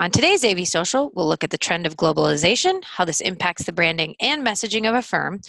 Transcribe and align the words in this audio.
On 0.00 0.12
today's 0.12 0.44
AV 0.44 0.64
Social, 0.64 1.10
we'll 1.16 1.26
look 1.26 1.42
at 1.42 1.50
the 1.50 1.58
trend 1.58 1.84
of 1.84 1.96
globalization, 1.96 2.84
how 2.84 3.04
this 3.04 3.20
impacts 3.20 3.64
the 3.64 3.72
branding 3.72 4.14
and 4.20 4.46
messaging 4.46 4.88
of 4.88 4.94
a 4.94 5.02
firm, 5.02 5.40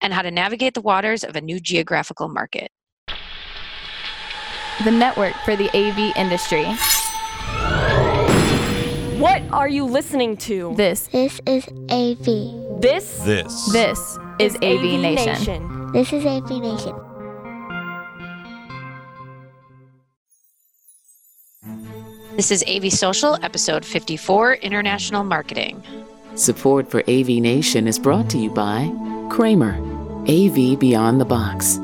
and 0.00 0.14
how 0.14 0.22
to 0.22 0.30
navigate 0.30 0.72
the 0.72 0.80
waters 0.80 1.24
of 1.24 1.36
a 1.36 1.42
new 1.42 1.60
geographical 1.60 2.26
market. 2.28 2.70
The 4.82 4.90
network 4.90 5.34
for 5.44 5.56
the 5.56 5.68
AV 5.76 6.16
industry. 6.16 6.64
What 9.20 9.42
are 9.52 9.68
you 9.68 9.84
listening 9.84 10.38
to? 10.38 10.74
This 10.74 11.08
This 11.08 11.38
is 11.44 11.68
AV. 11.90 12.80
This 12.80 13.18
This. 13.18 13.72
this 13.72 14.18
is 14.38 14.56
AV, 14.56 14.98
Nation. 15.02 15.34
Nation. 15.34 15.92
This 15.92 16.14
is 16.14 16.24
AV 16.24 16.48
Nation. 16.62 17.07
This 22.38 22.52
is 22.52 22.64
AV 22.68 22.92
Social, 22.92 23.36
episode 23.42 23.84
54 23.84 24.54
International 24.54 25.24
Marketing. 25.24 25.82
Support 26.36 26.88
for 26.88 27.00
AV 27.10 27.26
Nation 27.30 27.88
is 27.88 27.98
brought 27.98 28.30
to 28.30 28.38
you 28.38 28.48
by 28.48 28.92
Kramer, 29.28 29.74
AV 30.28 30.78
Beyond 30.78 31.20
the 31.20 31.24
Box. 31.24 31.80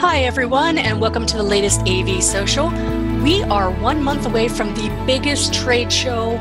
Hi, 0.00 0.20
everyone, 0.20 0.78
and 0.78 1.00
welcome 1.00 1.26
to 1.26 1.36
the 1.36 1.42
latest 1.42 1.80
AV 1.88 2.22
Social. 2.22 2.70
We 3.24 3.42
are 3.42 3.72
one 3.72 4.00
month 4.00 4.26
away 4.26 4.46
from 4.46 4.72
the 4.74 4.90
biggest 5.08 5.52
trade 5.52 5.92
show 5.92 6.34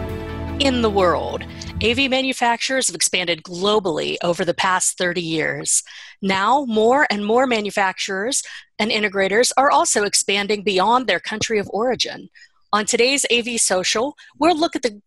in 0.60 0.84
the 0.84 0.90
world. 0.92 1.44
AV 1.84 2.12
manufacturers 2.12 2.86
have 2.86 2.96
expanded 2.96 3.42
globally 3.42 4.18
over 4.24 4.46
the 4.46 4.54
past 4.54 4.96
30 5.00 5.22
years. 5.22 5.82
Now, 6.22 6.66
more 6.66 7.08
and 7.10 7.26
more 7.26 7.48
manufacturers 7.48 8.44
and 8.78 8.92
integrators 8.92 9.52
are 9.58 9.72
also 9.72 10.04
expanding 10.04 10.62
beyond 10.62 11.08
their 11.08 11.20
country 11.20 11.58
of 11.58 11.68
origin. 11.74 12.30
On 12.78 12.86
today's 12.86 13.26
AV 13.32 13.60
Social, 13.60 14.16
we'll 14.38 14.56
look 14.56 14.76
at 14.76 14.84
the 14.84 15.02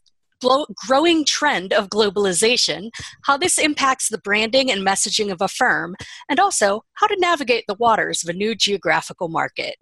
growing 0.89 1.25
trend 1.25 1.73
of 1.73 1.89
globalization, 1.89 2.91
how 3.27 3.37
this 3.37 3.59
impacts 3.59 4.09
the 4.09 4.19
branding 4.19 4.73
and 4.73 4.85
messaging 4.85 5.31
of 5.31 5.41
a 5.41 5.47
firm, 5.47 5.95
and 6.29 6.41
also 6.41 6.83
how 6.95 7.07
to 7.07 7.17
navigate 7.21 7.63
the 7.69 7.77
waters 7.77 8.25
of 8.25 8.29
a 8.29 8.37
new 8.37 8.57
geographical 8.57 9.29
market. 9.29 9.77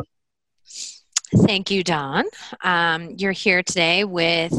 Thank 1.46 1.70
you, 1.70 1.82
Dawn. 1.82 2.26
Um, 2.62 3.14
you're 3.16 3.32
here 3.32 3.62
today 3.62 4.04
with 4.04 4.52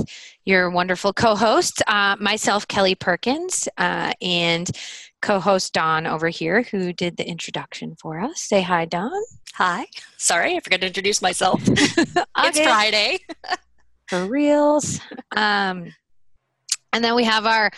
your 0.45 0.71
wonderful 0.71 1.13
co 1.13 1.35
host, 1.35 1.83
uh, 1.85 2.15
myself, 2.19 2.67
Kelly 2.67 2.95
Perkins, 2.95 3.67
uh, 3.77 4.11
and 4.23 4.71
co 5.21 5.39
host 5.39 5.73
Dawn 5.73 6.07
over 6.07 6.29
here, 6.29 6.63
who 6.63 6.93
did 6.93 7.17
the 7.17 7.27
introduction 7.27 7.95
for 7.95 8.19
us. 8.19 8.41
Say 8.41 8.61
hi, 8.61 8.85
Dawn. 8.85 9.21
Hi. 9.55 9.85
Sorry, 10.17 10.55
I 10.55 10.59
forgot 10.59 10.81
to 10.81 10.87
introduce 10.87 11.21
myself. 11.21 11.61
it's 11.67 12.59
Friday. 12.59 13.19
for 14.07 14.25
reals. 14.25 14.99
Um, 15.35 15.93
and 16.91 17.03
then 17.03 17.15
we 17.15 17.23
have 17.23 17.45
our 17.45 17.71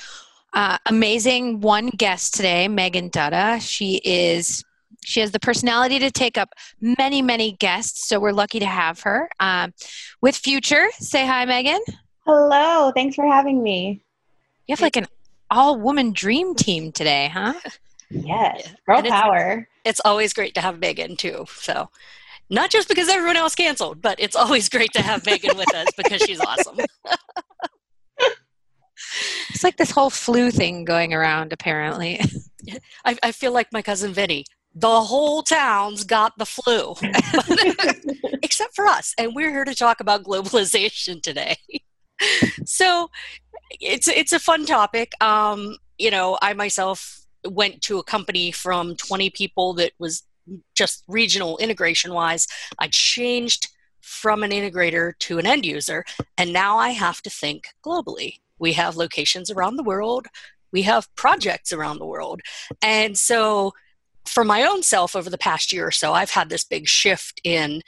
uh, 0.53 0.77
amazing 0.85 1.61
one 1.61 1.89
guest 1.89 2.33
today, 2.33 2.67
Megan 2.67 3.09
Dutta. 3.09 3.61
She 3.61 4.01
is 4.03 4.63
she 5.03 5.19
has 5.19 5.31
the 5.31 5.39
personality 5.39 5.97
to 5.99 6.11
take 6.11 6.37
up 6.37 6.53
many 6.79 7.21
many 7.21 7.53
guests, 7.53 8.07
so 8.07 8.19
we're 8.19 8.31
lucky 8.33 8.59
to 8.59 8.65
have 8.65 9.01
her. 9.01 9.29
Um, 9.39 9.73
with 10.21 10.35
Future, 10.35 10.87
say 10.99 11.25
hi, 11.25 11.45
Megan. 11.45 11.81
Hello, 12.25 12.91
thanks 12.93 13.15
for 13.15 13.25
having 13.25 13.63
me. 13.63 14.03
You 14.67 14.73
have 14.73 14.81
like 14.81 14.95
an 14.95 15.07
all 15.51 15.79
woman 15.79 16.11
dream 16.13 16.55
team 16.55 16.91
today, 16.91 17.29
huh? 17.31 17.53
Yes, 18.09 18.23
Yeah, 18.25 18.71
girl 18.87 18.97
and 18.97 19.05
it's- 19.07 19.21
power. 19.21 19.67
It's 19.83 20.01
always 20.05 20.33
great 20.33 20.53
to 20.55 20.61
have 20.61 20.79
Megan 20.79 21.15
too. 21.17 21.45
So, 21.49 21.89
not 22.51 22.69
just 22.69 22.87
because 22.87 23.09
everyone 23.09 23.35
else 23.37 23.55
canceled, 23.55 24.01
but 24.01 24.19
it's 24.19 24.35
always 24.35 24.69
great 24.69 24.91
to 24.93 25.01
have 25.01 25.25
Megan 25.25 25.57
with 25.57 25.73
us 25.73 25.87
because 25.97 26.21
she's 26.21 26.39
awesome. 26.39 26.77
It's 29.49 29.63
like 29.63 29.77
this 29.77 29.91
whole 29.91 30.09
flu 30.09 30.51
thing 30.51 30.85
going 30.85 31.13
around, 31.13 31.51
apparently. 31.53 32.19
I, 33.05 33.17
I 33.23 33.31
feel 33.31 33.51
like 33.51 33.71
my 33.73 33.81
cousin 33.81 34.13
Vinny. 34.13 34.45
The 34.73 35.01
whole 35.01 35.43
town's 35.43 36.05
got 36.05 36.37
the 36.37 36.45
flu, 36.45 36.95
except 38.41 38.73
for 38.73 38.85
us, 38.87 39.13
and 39.17 39.35
we're 39.35 39.49
here 39.49 39.65
to 39.65 39.75
talk 39.75 39.99
about 39.99 40.23
globalization 40.23 41.21
today. 41.21 41.57
so, 42.65 43.09
it's 43.79 44.07
it's 44.07 44.33
a 44.33 44.39
fun 44.39 44.65
topic. 44.65 45.13
Um, 45.21 45.77
you 45.97 46.11
know, 46.11 46.37
I 46.41 46.53
myself 46.53 47.21
went 47.45 47.81
to 47.83 47.97
a 47.97 48.03
company 48.03 48.51
from 48.51 48.95
20 48.95 49.29
people 49.31 49.73
that 49.73 49.93
was 49.99 50.23
just 50.75 51.03
regional 51.07 51.57
integration 51.57 52.13
wise. 52.13 52.47
I 52.79 52.89
changed 52.91 53.69
from 54.01 54.43
an 54.43 54.51
integrator 54.51 55.13
to 55.19 55.39
an 55.39 55.45
end 55.45 55.65
user, 55.65 56.03
and 56.37 56.51
now 56.51 56.77
I 56.77 56.89
have 56.89 57.21
to 57.21 57.29
think 57.29 57.67
globally. 57.85 58.39
We 58.59 58.73
have 58.73 58.95
locations 58.95 59.49
around 59.49 59.77
the 59.77 59.83
world, 59.83 60.27
we 60.71 60.83
have 60.83 61.13
projects 61.15 61.71
around 61.71 61.99
the 61.99 62.05
world. 62.05 62.41
And 62.81 63.17
so, 63.17 63.73
for 64.25 64.43
my 64.43 64.63
own 64.63 64.83
self, 64.83 65.15
over 65.15 65.29
the 65.29 65.37
past 65.37 65.73
year 65.73 65.87
or 65.87 65.91
so, 65.91 66.13
I've 66.13 66.31
had 66.31 66.49
this 66.49 66.63
big 66.63 66.87
shift 66.87 67.41
in 67.43 67.81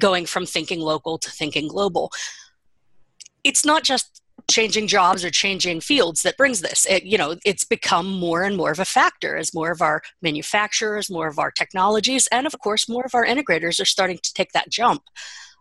going 0.00 0.26
from 0.26 0.44
thinking 0.44 0.80
local 0.80 1.18
to 1.18 1.30
thinking 1.30 1.68
global. 1.68 2.10
It's 3.44 3.64
not 3.64 3.84
just 3.84 4.22
changing 4.50 4.86
jobs 4.86 5.24
or 5.24 5.30
changing 5.30 5.80
fields 5.80 6.22
that 6.22 6.36
brings 6.36 6.60
this 6.60 6.86
it, 6.86 7.04
you 7.04 7.18
know 7.18 7.36
it's 7.44 7.64
become 7.64 8.10
more 8.10 8.42
and 8.42 8.56
more 8.56 8.70
of 8.70 8.78
a 8.78 8.84
factor 8.84 9.36
as 9.36 9.54
more 9.54 9.70
of 9.70 9.82
our 9.82 10.00
manufacturers 10.22 11.10
more 11.10 11.28
of 11.28 11.38
our 11.38 11.50
technologies 11.50 12.26
and 12.32 12.46
of 12.46 12.58
course 12.58 12.88
more 12.88 13.04
of 13.04 13.14
our 13.14 13.26
integrators 13.26 13.80
are 13.80 13.84
starting 13.84 14.18
to 14.22 14.32
take 14.32 14.52
that 14.52 14.70
jump 14.70 15.02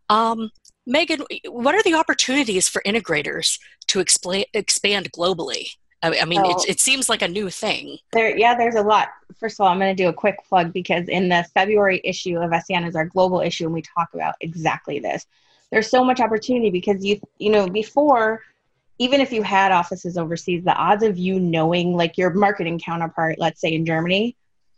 um, 0.09 0.49
megan 0.85 1.21
what 1.49 1.75
are 1.75 1.83
the 1.83 1.93
opportunities 1.93 2.69
for 2.69 2.81
integrators 2.85 3.59
to 3.87 3.99
expla- 3.99 4.45
expand 4.53 5.11
globally 5.11 5.67
i, 6.01 6.19
I 6.19 6.25
mean 6.25 6.41
Oh. 6.45 6.51
it's, 6.51 6.65
it 6.65 6.79
seems 6.79 7.09
like 7.09 7.21
a 7.21 7.27
new 7.27 7.49
thing 7.49 7.97
There, 8.13 8.35
yeah, 8.37 8.55
there's 8.55 8.75
a 8.75 8.81
lot. 8.81 9.09
First 9.39 9.59
of 9.59 9.65
all, 9.65 9.71
I'm 9.71 9.79
going 9.79 9.95
to 9.95 10.03
do 10.03 10.09
a 10.09 10.13
quick 10.13 10.37
plug 10.47 10.71
because 10.71 11.07
in 11.09 11.27
the 11.29 11.45
February 11.53 11.99
issue 12.03 12.37
of 12.37 12.51
SCN 12.51 12.87
is 12.87 12.95
our 12.95 13.05
global 13.05 13.41
issue, 13.41 13.65
and 13.65 13.73
we 13.73 13.81
talk 13.81 14.09
about 14.13 14.35
exactly 14.41 14.99
this. 14.99 15.25
There's 15.71 15.89
so 15.89 16.03
much 16.03 16.19
opportunity 16.21 16.69
because 16.69 17.03
you, 17.03 17.19
you 17.37 17.49
know, 17.51 17.67
before, 17.67 18.41
even 18.99 19.21
if 19.21 19.31
you 19.31 19.43
had 19.43 19.71
offices 19.71 20.17
overseas, 20.17 20.63
the 20.63 20.75
odds 20.75 21.03
of 21.03 21.17
you 21.17 21.39
knowing 21.39 21.95
like 21.95 22.17
your 22.17 22.33
marketing 22.33 22.79
counterpart, 22.79 23.37
let's 23.37 23.61
say 23.61 23.73
in 23.73 23.85
Germany, 23.85 24.35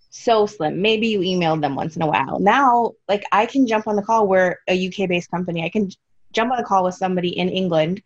so 0.10 0.46
slim. 0.46 0.82
Maybe 0.82 1.08
you 1.08 1.20
emailed 1.20 1.62
them 1.62 1.76
once 1.76 1.96
in 1.96 2.02
a 2.02 2.08
while. 2.08 2.40
Now, 2.40 2.94
like 3.08 3.24
I 3.32 3.46
can 3.46 3.68
jump 3.68 3.88
on 3.88 3.96
the 3.96 4.02
call. 4.02 4.28
We're 4.28 4.58
a 4.68 4.88
UK 4.88 5.08
based 5.08 5.32
company. 5.32 5.64
I 5.64 5.70
can 5.70 5.90
jump 6.34 6.52
on 6.52 6.60
a 6.60 6.64
call 6.64 6.84
with 6.84 6.96
somebody 6.96 7.38
in 7.38 7.50
England 7.50 8.02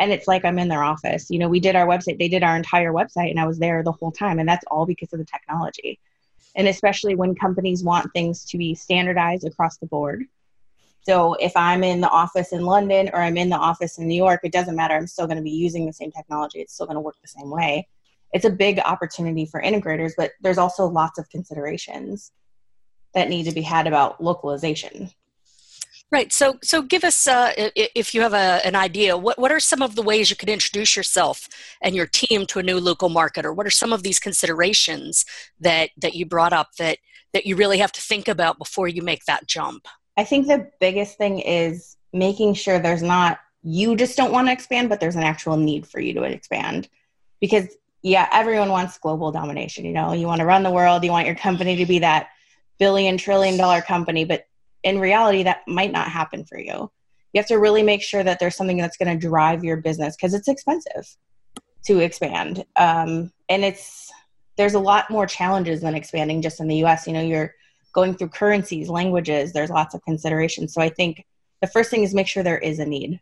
and 0.00 0.10
it's 0.10 0.26
like 0.26 0.46
I'm 0.46 0.58
in 0.58 0.68
their 0.68 0.82
office. 0.82 1.30
You 1.30 1.38
know, 1.38 1.48
we 1.48 1.60
did 1.60 1.76
our 1.76 1.86
website, 1.86 2.18
they 2.18 2.28
did 2.28 2.42
our 2.42 2.56
entire 2.56 2.90
website, 2.90 3.30
and 3.30 3.38
I 3.38 3.46
was 3.46 3.58
there 3.58 3.82
the 3.82 3.92
whole 3.92 4.10
time. 4.10 4.38
And 4.38 4.48
that's 4.48 4.64
all 4.70 4.86
because 4.86 5.12
of 5.12 5.18
the 5.18 5.26
technology. 5.26 6.00
And 6.56 6.66
especially 6.66 7.14
when 7.14 7.34
companies 7.34 7.84
want 7.84 8.10
things 8.14 8.46
to 8.46 8.58
be 8.58 8.74
standardized 8.74 9.46
across 9.46 9.76
the 9.76 9.86
board. 9.86 10.24
So 11.02 11.34
if 11.34 11.56
I'm 11.56 11.82
in 11.82 12.00
the 12.00 12.10
office 12.10 12.52
in 12.52 12.64
London 12.64 13.10
or 13.12 13.20
I'm 13.20 13.36
in 13.36 13.48
the 13.48 13.56
office 13.56 13.98
in 13.98 14.06
New 14.06 14.14
York, 14.14 14.40
it 14.44 14.52
doesn't 14.52 14.76
matter. 14.76 14.94
I'm 14.94 15.06
still 15.06 15.26
going 15.26 15.38
to 15.38 15.42
be 15.42 15.50
using 15.50 15.86
the 15.86 15.92
same 15.92 16.12
technology. 16.12 16.60
It's 16.60 16.74
still 16.74 16.86
going 16.86 16.96
to 16.96 17.00
work 17.00 17.16
the 17.22 17.28
same 17.28 17.50
way. 17.50 17.88
It's 18.32 18.44
a 18.44 18.50
big 18.50 18.78
opportunity 18.80 19.46
for 19.46 19.60
integrators, 19.62 20.12
but 20.16 20.32
there's 20.40 20.58
also 20.58 20.86
lots 20.86 21.18
of 21.18 21.28
considerations 21.30 22.32
that 23.14 23.28
need 23.28 23.44
to 23.44 23.52
be 23.52 23.62
had 23.62 23.86
about 23.86 24.22
localization. 24.22 25.10
Right. 26.12 26.32
So, 26.32 26.58
so 26.62 26.82
give 26.82 27.04
us, 27.04 27.26
uh, 27.28 27.52
if 27.56 28.14
you 28.14 28.20
have 28.20 28.34
a, 28.34 28.60
an 28.64 28.74
idea, 28.74 29.16
what, 29.16 29.38
what 29.38 29.52
are 29.52 29.60
some 29.60 29.80
of 29.80 29.94
the 29.94 30.02
ways 30.02 30.28
you 30.28 30.36
could 30.36 30.48
introduce 30.48 30.96
yourself 30.96 31.48
and 31.80 31.94
your 31.94 32.06
team 32.06 32.46
to 32.46 32.58
a 32.58 32.64
new 32.64 32.78
local 32.80 33.08
market, 33.08 33.46
or 33.46 33.52
what 33.52 33.66
are 33.66 33.70
some 33.70 33.92
of 33.92 34.02
these 34.02 34.18
considerations 34.18 35.24
that 35.60 35.90
that 35.96 36.14
you 36.14 36.26
brought 36.26 36.52
up 36.52 36.68
that 36.78 36.98
that 37.32 37.46
you 37.46 37.54
really 37.54 37.78
have 37.78 37.92
to 37.92 38.00
think 38.00 38.26
about 38.26 38.58
before 38.58 38.88
you 38.88 39.02
make 39.02 39.24
that 39.26 39.46
jump? 39.46 39.86
I 40.16 40.24
think 40.24 40.46
the 40.46 40.70
biggest 40.80 41.16
thing 41.16 41.38
is 41.38 41.96
making 42.12 42.54
sure 42.54 42.78
there's 42.78 43.02
not 43.02 43.38
you 43.62 43.96
just 43.96 44.16
don't 44.16 44.32
want 44.32 44.48
to 44.48 44.52
expand, 44.52 44.88
but 44.88 45.00
there's 45.00 45.16
an 45.16 45.22
actual 45.22 45.56
need 45.56 45.86
for 45.86 46.00
you 46.00 46.14
to 46.14 46.22
expand. 46.22 46.88
Because 47.40 47.68
yeah, 48.02 48.28
everyone 48.32 48.70
wants 48.70 48.98
global 48.98 49.30
domination. 49.30 49.84
You 49.84 49.92
know, 49.92 50.12
you 50.12 50.26
want 50.26 50.40
to 50.40 50.46
run 50.46 50.62
the 50.62 50.70
world, 50.70 51.04
you 51.04 51.10
want 51.10 51.26
your 51.26 51.36
company 51.36 51.76
to 51.76 51.86
be 51.86 51.98
that 51.98 52.28
billion 52.78 53.18
trillion 53.18 53.58
dollar 53.58 53.82
company, 53.82 54.24
but 54.24 54.44
in 54.82 54.98
reality, 54.98 55.42
that 55.42 55.60
might 55.68 55.92
not 55.92 56.08
happen 56.08 56.44
for 56.44 56.58
you. 56.58 56.90
You 57.32 57.38
have 57.38 57.46
to 57.48 57.58
really 57.58 57.82
make 57.82 58.02
sure 58.02 58.24
that 58.24 58.40
there's 58.40 58.56
something 58.56 58.78
that's 58.78 58.96
going 58.96 59.12
to 59.12 59.28
drive 59.28 59.62
your 59.62 59.76
business 59.76 60.16
because 60.16 60.32
it's 60.32 60.48
expensive 60.48 61.06
to 61.86 62.00
expand. 62.00 62.64
Um, 62.76 63.32
and 63.48 63.64
it's 63.64 64.10
there's 64.56 64.74
a 64.74 64.80
lot 64.80 65.10
more 65.10 65.26
challenges 65.26 65.82
than 65.82 65.94
expanding 65.94 66.42
just 66.42 66.60
in 66.60 66.68
the 66.68 66.84
US. 66.84 67.06
You 67.06 67.12
know, 67.12 67.22
you're 67.22 67.54
going 67.92 68.14
through 68.14 68.28
currencies, 68.28 68.88
languages, 68.88 69.52
there's 69.52 69.70
lots 69.70 69.94
of 69.94 70.02
considerations. 70.04 70.72
So 70.74 70.80
I 70.80 70.88
think 70.88 71.24
the 71.60 71.66
first 71.66 71.90
thing 71.90 72.02
is 72.02 72.14
make 72.14 72.26
sure 72.26 72.42
there 72.42 72.58
is 72.58 72.78
a 72.78 72.86
need 72.86 73.20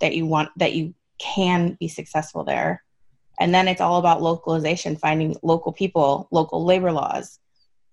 that 0.00 0.14
you 0.14 0.26
want 0.26 0.50
that 0.56 0.74
you 0.74 0.94
can 1.18 1.76
be 1.80 1.88
successful 1.88 2.44
there. 2.44 2.82
And 3.40 3.54
then 3.54 3.66
it's 3.68 3.80
all 3.80 3.98
about 3.98 4.22
localization, 4.22 4.96
finding 4.96 5.36
local 5.42 5.72
people, 5.72 6.28
local 6.30 6.64
labor 6.64 6.92
laws. 6.92 7.38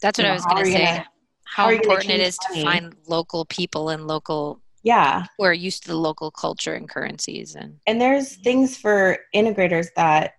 That's 0.01 0.17
what 0.19 0.25
You 0.25 0.31
I 0.31 0.33
was 0.33 0.45
going 0.45 0.65
to 0.65 0.71
say. 0.71 0.85
gonna- 0.85 1.05
how 1.45 1.65
are 1.65 1.73
important 1.73 2.11
it 2.11 2.19
is 2.21 2.37
change 2.37 2.59
to 2.59 2.65
money? 2.65 2.79
find 2.79 2.95
local 3.07 3.45
people 3.45 3.89
and 3.89 4.05
local 4.05 4.59
yeah 4.83 5.25
who 5.37 5.43
are 5.43 5.53
used 5.53 5.81
to 5.83 5.89
the 5.89 5.95
local 5.97 6.29
culture 6.31 6.73
and 6.75 6.87
currencies 6.87 7.55
and 7.55 7.77
and 7.87 7.99
there's 7.99 8.35
things 8.35 8.77
for 8.77 9.17
integrators 9.35 9.87
that 9.97 10.35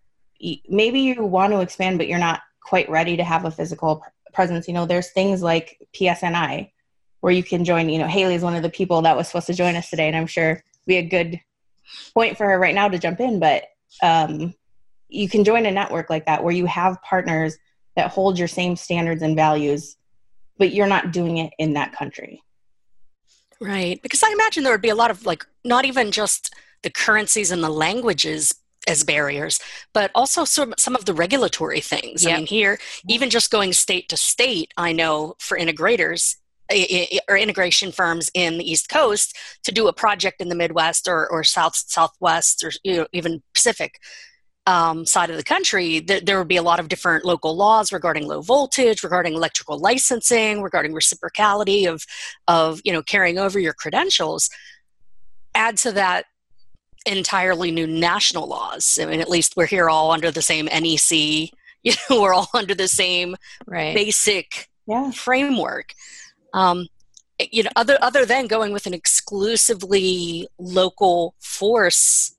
maybe 0.69 1.01
you 1.01 1.23
want 1.25 1.53
to 1.53 1.61
expand 1.61 1.99
but 1.99 2.07
you're 2.09 2.19
not 2.19 2.41
quite 2.63 2.89
ready 2.89 3.17
to 3.17 3.25
have 3.25 3.45
a 3.45 3.51
physical 3.51 4.03
presence 4.33 4.69
you 4.69 4.75
know 4.75 4.87
there's 4.87 5.11
things 5.11 5.43
like 5.43 5.79
psni 5.95 6.71
where 7.21 7.33
you 7.33 7.43
can 7.43 7.65
join 7.65 7.89
you 7.89 7.99
know 7.99 8.07
haley's 8.07 8.43
one 8.43 8.55
of 8.55 8.63
the 8.63 8.71
people 8.71 9.03
that 9.03 9.17
was 9.17 9.27
supposed 9.27 9.47
to 9.47 9.55
join 9.55 9.77
us 9.77 9.91
today 9.91 10.09
and 10.09 10.17
i'm 10.17 10.27
sure 10.27 10.63
be 10.87 10.97
a 10.97 11.03
good 11.03 11.41
point 12.15 12.37
for 12.37 12.47
her 12.47 12.59
right 12.59 12.75
now 12.75 12.89
to 12.89 12.99
jump 12.99 13.21
in 13.21 13.39
but 13.39 13.65
um, 14.03 14.55
you 15.09 15.29
can 15.29 15.43
join 15.43 15.67
a 15.67 15.71
network 15.71 16.09
like 16.09 16.27
that 16.27 16.45
where 16.45 16.55
you 16.55 16.65
have 16.67 17.03
partners 17.03 17.57
that 17.97 18.11
hold 18.11 18.39
your 18.39 18.49
same 18.49 18.77
standards 18.77 19.23
and 19.23 19.35
values 19.35 19.97
but 20.59 20.73
you're 20.73 20.87
not 20.87 21.13
doing 21.13 21.39
it 21.39 21.53
in 21.59 21.73
that 21.75 21.93
country 21.93 22.41
Right. 23.61 24.01
Because 24.03 24.23
I 24.23 24.31
imagine 24.33 24.65
there 24.65 24.73
would 24.73 24.81
be 24.81 24.89
a 24.89 24.95
lot 24.95 25.11
of 25.11 25.27
like 25.27 25.45
not 25.65 25.85
even 25.85 26.11
just 26.11 26.55
the 26.83 26.91
currencies 26.91 27.51
and 27.51 27.63
the 27.63 27.69
languages 27.71 28.55
as 28.87 29.05
barriers, 29.05 29.61
but 29.93 30.11
also 30.15 30.45
some, 30.45 30.75
some 30.79 30.97
of 30.97 31.05
the 31.05 31.15
regulatory 31.15 31.81
things. 31.81 32.27
I 32.27 32.37
mean, 32.37 32.47
here, 32.47 32.79
even 33.09 33.31
just 33.31 33.51
going 33.51 33.73
state 33.73 34.09
to 34.09 34.17
state, 34.17 34.73
I 34.77 34.93
know 34.93 35.35
for 35.39 35.59
integrators 35.59 36.37
or 37.29 37.37
integration 37.37 37.93
firms 37.93 38.31
in 38.35 38.59
the 38.59 38.71
East 38.71 38.89
Coast 38.89 39.37
to 39.65 39.73
do 39.73 39.89
a 39.89 39.93
project 39.93 40.41
in 40.41 40.49
the 40.49 40.55
Midwest 40.55 41.09
or, 41.09 41.29
or 41.29 41.43
South 41.43 41.75
Southwest 41.75 42.65
or 42.65 42.73
you 42.85 42.97
know, 42.97 43.07
even 43.13 43.43
Pacific 43.55 43.99
um, 44.67 45.07
side 45.07 45.31
of 45.31 45.37
the 45.37 45.43
country, 45.43 46.01
th- 46.01 46.25
there 46.25 46.39
would 46.39 46.49
be 46.49 46.57
a 46.57 46.63
lot 46.63 46.79
of 46.79 46.89
different 46.89 47.25
local 47.25 47.57
laws 47.57 47.93
regarding 47.93 48.29
low 48.29 48.41
voltage, 48.41 49.03
regarding 49.03 49.35
electrical 49.35 49.79
licensing, 49.79 50.63
regarding 50.63 50.93
reciprocality 50.93 51.87
of 51.87 52.05
of 52.47 52.81
you 52.85 52.93
know 52.93 53.03
carrying 53.03 53.39
over 53.39 53.59
your 53.59 53.73
credentials. 53.73 54.49
Add 55.55 55.77
to 55.79 55.93
that 55.93 56.27
entirely 57.07 57.71
new 57.71 57.87
national 57.87 58.47
laws. 58.47 58.99
I 59.01 59.07
mean, 59.07 59.21
at 59.21 59.31
least 59.31 59.57
we're 59.57 59.67
here 59.67 59.89
all 59.89 60.11
under 60.11 60.31
the 60.31 60.43
same 60.43 60.67
NEC. 60.67 61.51
You 61.83 61.95
know, 62.11 62.21
we're 62.21 62.35
all 62.35 62.51
under 62.53 62.75
the 62.75 62.89
same 62.89 63.37
right 63.67 63.95
basic 63.95 64.69
yeah 64.87 65.11
framework. 65.13 65.95
Um, 66.53 66.89
you 67.51 67.63
know, 67.63 67.71
other 67.75 67.97
other 68.03 68.27
than 68.27 68.49
going 68.49 68.75
with 68.75 68.87
an 68.87 68.93
exclusively 68.93 70.47
local 70.59 71.35
force, 71.41 72.37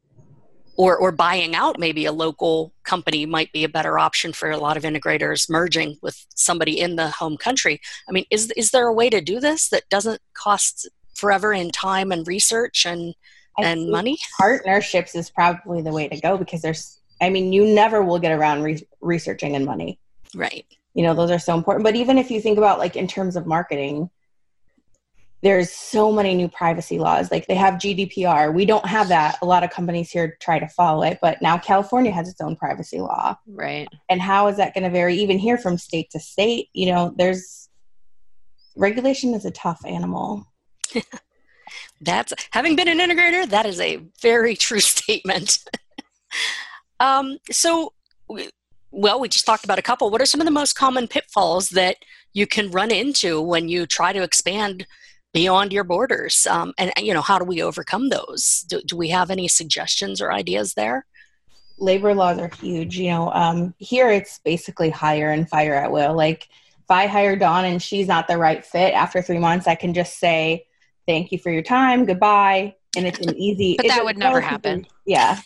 or 0.77 0.95
or 0.95 1.11
buying 1.11 1.55
out 1.55 1.79
maybe 1.79 2.05
a 2.05 2.11
local 2.11 2.71
company 2.83 3.25
might 3.25 3.51
be 3.51 3.63
a 3.63 3.69
better 3.69 3.97
option 3.97 4.31
for 4.31 4.51
a 4.51 4.57
lot 4.57 4.77
of 4.77 4.83
integrators 4.83 5.49
merging 5.49 5.97
with 6.01 6.23
somebody 6.35 6.79
in 6.79 6.95
the 6.95 7.09
home 7.09 7.37
country. 7.37 7.79
I 8.07 8.11
mean, 8.11 8.25
is 8.29 8.51
is 8.55 8.69
there 8.69 8.87
a 8.87 8.93
way 8.93 9.09
to 9.09 9.21
do 9.21 9.39
this 9.39 9.69
that 9.69 9.89
doesn't 9.89 10.21
cost 10.35 10.87
forever 11.15 11.53
in 11.53 11.71
time 11.71 12.11
and 12.11 12.27
research 12.27 12.85
and 12.85 13.15
I 13.57 13.63
and 13.63 13.89
money? 13.89 14.17
partnerships 14.39 15.15
is 15.15 15.29
probably 15.29 15.81
the 15.81 15.91
way 15.91 16.07
to 16.07 16.19
go 16.19 16.37
because 16.37 16.61
there's 16.61 16.99
i 17.21 17.29
mean 17.29 17.53
you 17.53 17.65
never 17.65 18.03
will 18.03 18.19
get 18.19 18.31
around 18.31 18.63
re- 18.63 18.87
researching 19.01 19.55
and 19.55 19.65
money. 19.65 19.99
Right. 20.33 20.65
you 20.93 21.03
know 21.03 21.13
those 21.13 21.31
are 21.31 21.39
so 21.39 21.55
important. 21.55 21.83
But 21.83 21.95
even 21.95 22.17
if 22.17 22.31
you 22.31 22.41
think 22.41 22.57
about 22.57 22.79
like 22.79 22.95
in 22.95 23.07
terms 23.07 23.35
of 23.35 23.45
marketing 23.45 24.09
there's 25.43 25.71
so 25.71 26.11
many 26.11 26.35
new 26.35 26.47
privacy 26.47 26.99
laws. 26.99 27.31
Like 27.31 27.47
they 27.47 27.55
have 27.55 27.75
gdpr 27.75 28.53
we 28.53 28.65
don't 28.65 28.85
have 28.85 29.09
that. 29.09 29.37
A 29.41 29.45
lot 29.45 29.63
of 29.63 29.71
companies 29.71 30.11
here 30.11 30.37
try 30.39 30.59
to 30.59 30.67
follow 30.67 31.03
it 31.03 31.19
but 31.21 31.41
now 31.41 31.57
california 31.57 32.11
has 32.11 32.29
its 32.29 32.41
own 32.41 32.55
privacy 32.55 32.99
law. 32.99 33.35
Right. 33.47 33.87
And 34.09 34.21
how 34.21 34.47
is 34.47 34.57
that 34.57 34.73
going 34.73 34.83
to 34.85 34.89
vary 34.89 35.15
even 35.15 35.37
here 35.37 35.57
from 35.57 35.77
state 35.77 36.09
to 36.11 36.19
state? 36.19 36.69
You 36.73 36.93
know 36.93 37.13
there's 37.17 37.69
regulation 38.77 39.33
is 39.33 39.43
a 39.43 39.51
tough 39.51 39.81
animal 39.85 40.47
That's 42.01 42.33
having 42.51 42.75
been 42.75 42.87
an 42.87 42.99
integrator. 42.99 43.47
That 43.47 43.65
is 43.65 43.79
a 43.79 43.99
very 44.21 44.55
true 44.55 44.79
statement. 44.81 45.59
um, 46.99 47.37
so, 47.49 47.93
well, 48.91 49.19
we 49.19 49.29
just 49.29 49.45
talked 49.45 49.63
about 49.63 49.79
a 49.79 49.83
couple. 49.83 50.09
What 50.09 50.21
are 50.21 50.25
some 50.25 50.41
of 50.41 50.45
the 50.45 50.51
most 50.51 50.73
common 50.73 51.07
pitfalls 51.07 51.69
that 51.69 51.97
you 52.33 52.47
can 52.47 52.71
run 52.71 52.91
into 52.91 53.41
when 53.41 53.69
you 53.69 53.85
try 53.85 54.13
to 54.13 54.23
expand 54.23 54.85
beyond 55.33 55.71
your 55.71 55.83
borders? 55.83 56.45
Um, 56.47 56.73
and 56.77 56.91
you 56.99 57.13
know, 57.13 57.21
how 57.21 57.39
do 57.39 57.45
we 57.45 57.61
overcome 57.61 58.09
those? 58.09 58.65
Do, 58.67 58.81
do 58.81 58.97
we 58.97 59.09
have 59.09 59.31
any 59.31 59.47
suggestions 59.47 60.21
or 60.21 60.31
ideas 60.31 60.73
there? 60.73 61.05
labor 61.81 62.13
laws 62.13 62.39
are 62.39 62.51
huge. 62.61 62.97
You 62.97 63.09
know, 63.09 63.31
um, 63.33 63.73
here 63.79 64.09
it's 64.09 64.39
basically 64.39 64.89
hire 64.89 65.31
and 65.31 65.49
fire 65.49 65.73
at 65.73 65.91
will. 65.91 66.13
Like 66.13 66.47
if 66.79 66.89
I 66.89 67.07
hire 67.07 67.35
Dawn 67.35 67.65
and 67.65 67.81
she's 67.81 68.07
not 68.07 68.27
the 68.27 68.37
right 68.37 68.63
fit 68.63 68.93
after 68.93 69.21
three 69.21 69.39
months, 69.39 69.67
I 69.67 69.75
can 69.75 69.93
just 69.93 70.19
say, 70.19 70.65
"Thank 71.07 71.31
you 71.31 71.37
for 71.37 71.51
your 71.51 71.63
time, 71.63 72.05
goodbye," 72.05 72.75
and 72.95 73.05
it's 73.05 73.19
an 73.19 73.35
easy. 73.37 73.75
But 73.77 73.87
that 73.87 74.03
would 74.03 74.17
never 74.17 74.41
happen. 74.41 74.85
Yeah, 75.05 75.39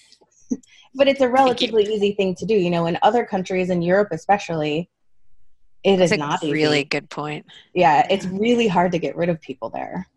but 0.96 1.08
it's 1.08 1.22
a 1.22 1.30
relatively 1.30 1.84
easy 1.84 2.14
thing 2.14 2.36
to 2.36 2.46
do. 2.46 2.54
You 2.54 2.70
know, 2.70 2.86
in 2.86 2.98
other 3.02 3.26
countries, 3.26 3.70
in 3.70 3.82
Europe 3.82 4.10
especially, 4.12 4.90
it 5.84 6.02
is 6.02 6.10
that's 6.10 6.20
not 6.20 6.44
a 6.44 6.48
easy. 6.48 6.54
really 6.54 6.84
good 6.84 7.10
point 7.10 7.46
Yeah, 7.74 8.06
it's 8.10 8.26
really 8.26 8.68
hard 8.68 8.92
to 8.94 9.00
get 9.00 9.16
rid 9.16 9.30
of 9.30 9.40
people 9.40 9.70
there. 9.70 10.08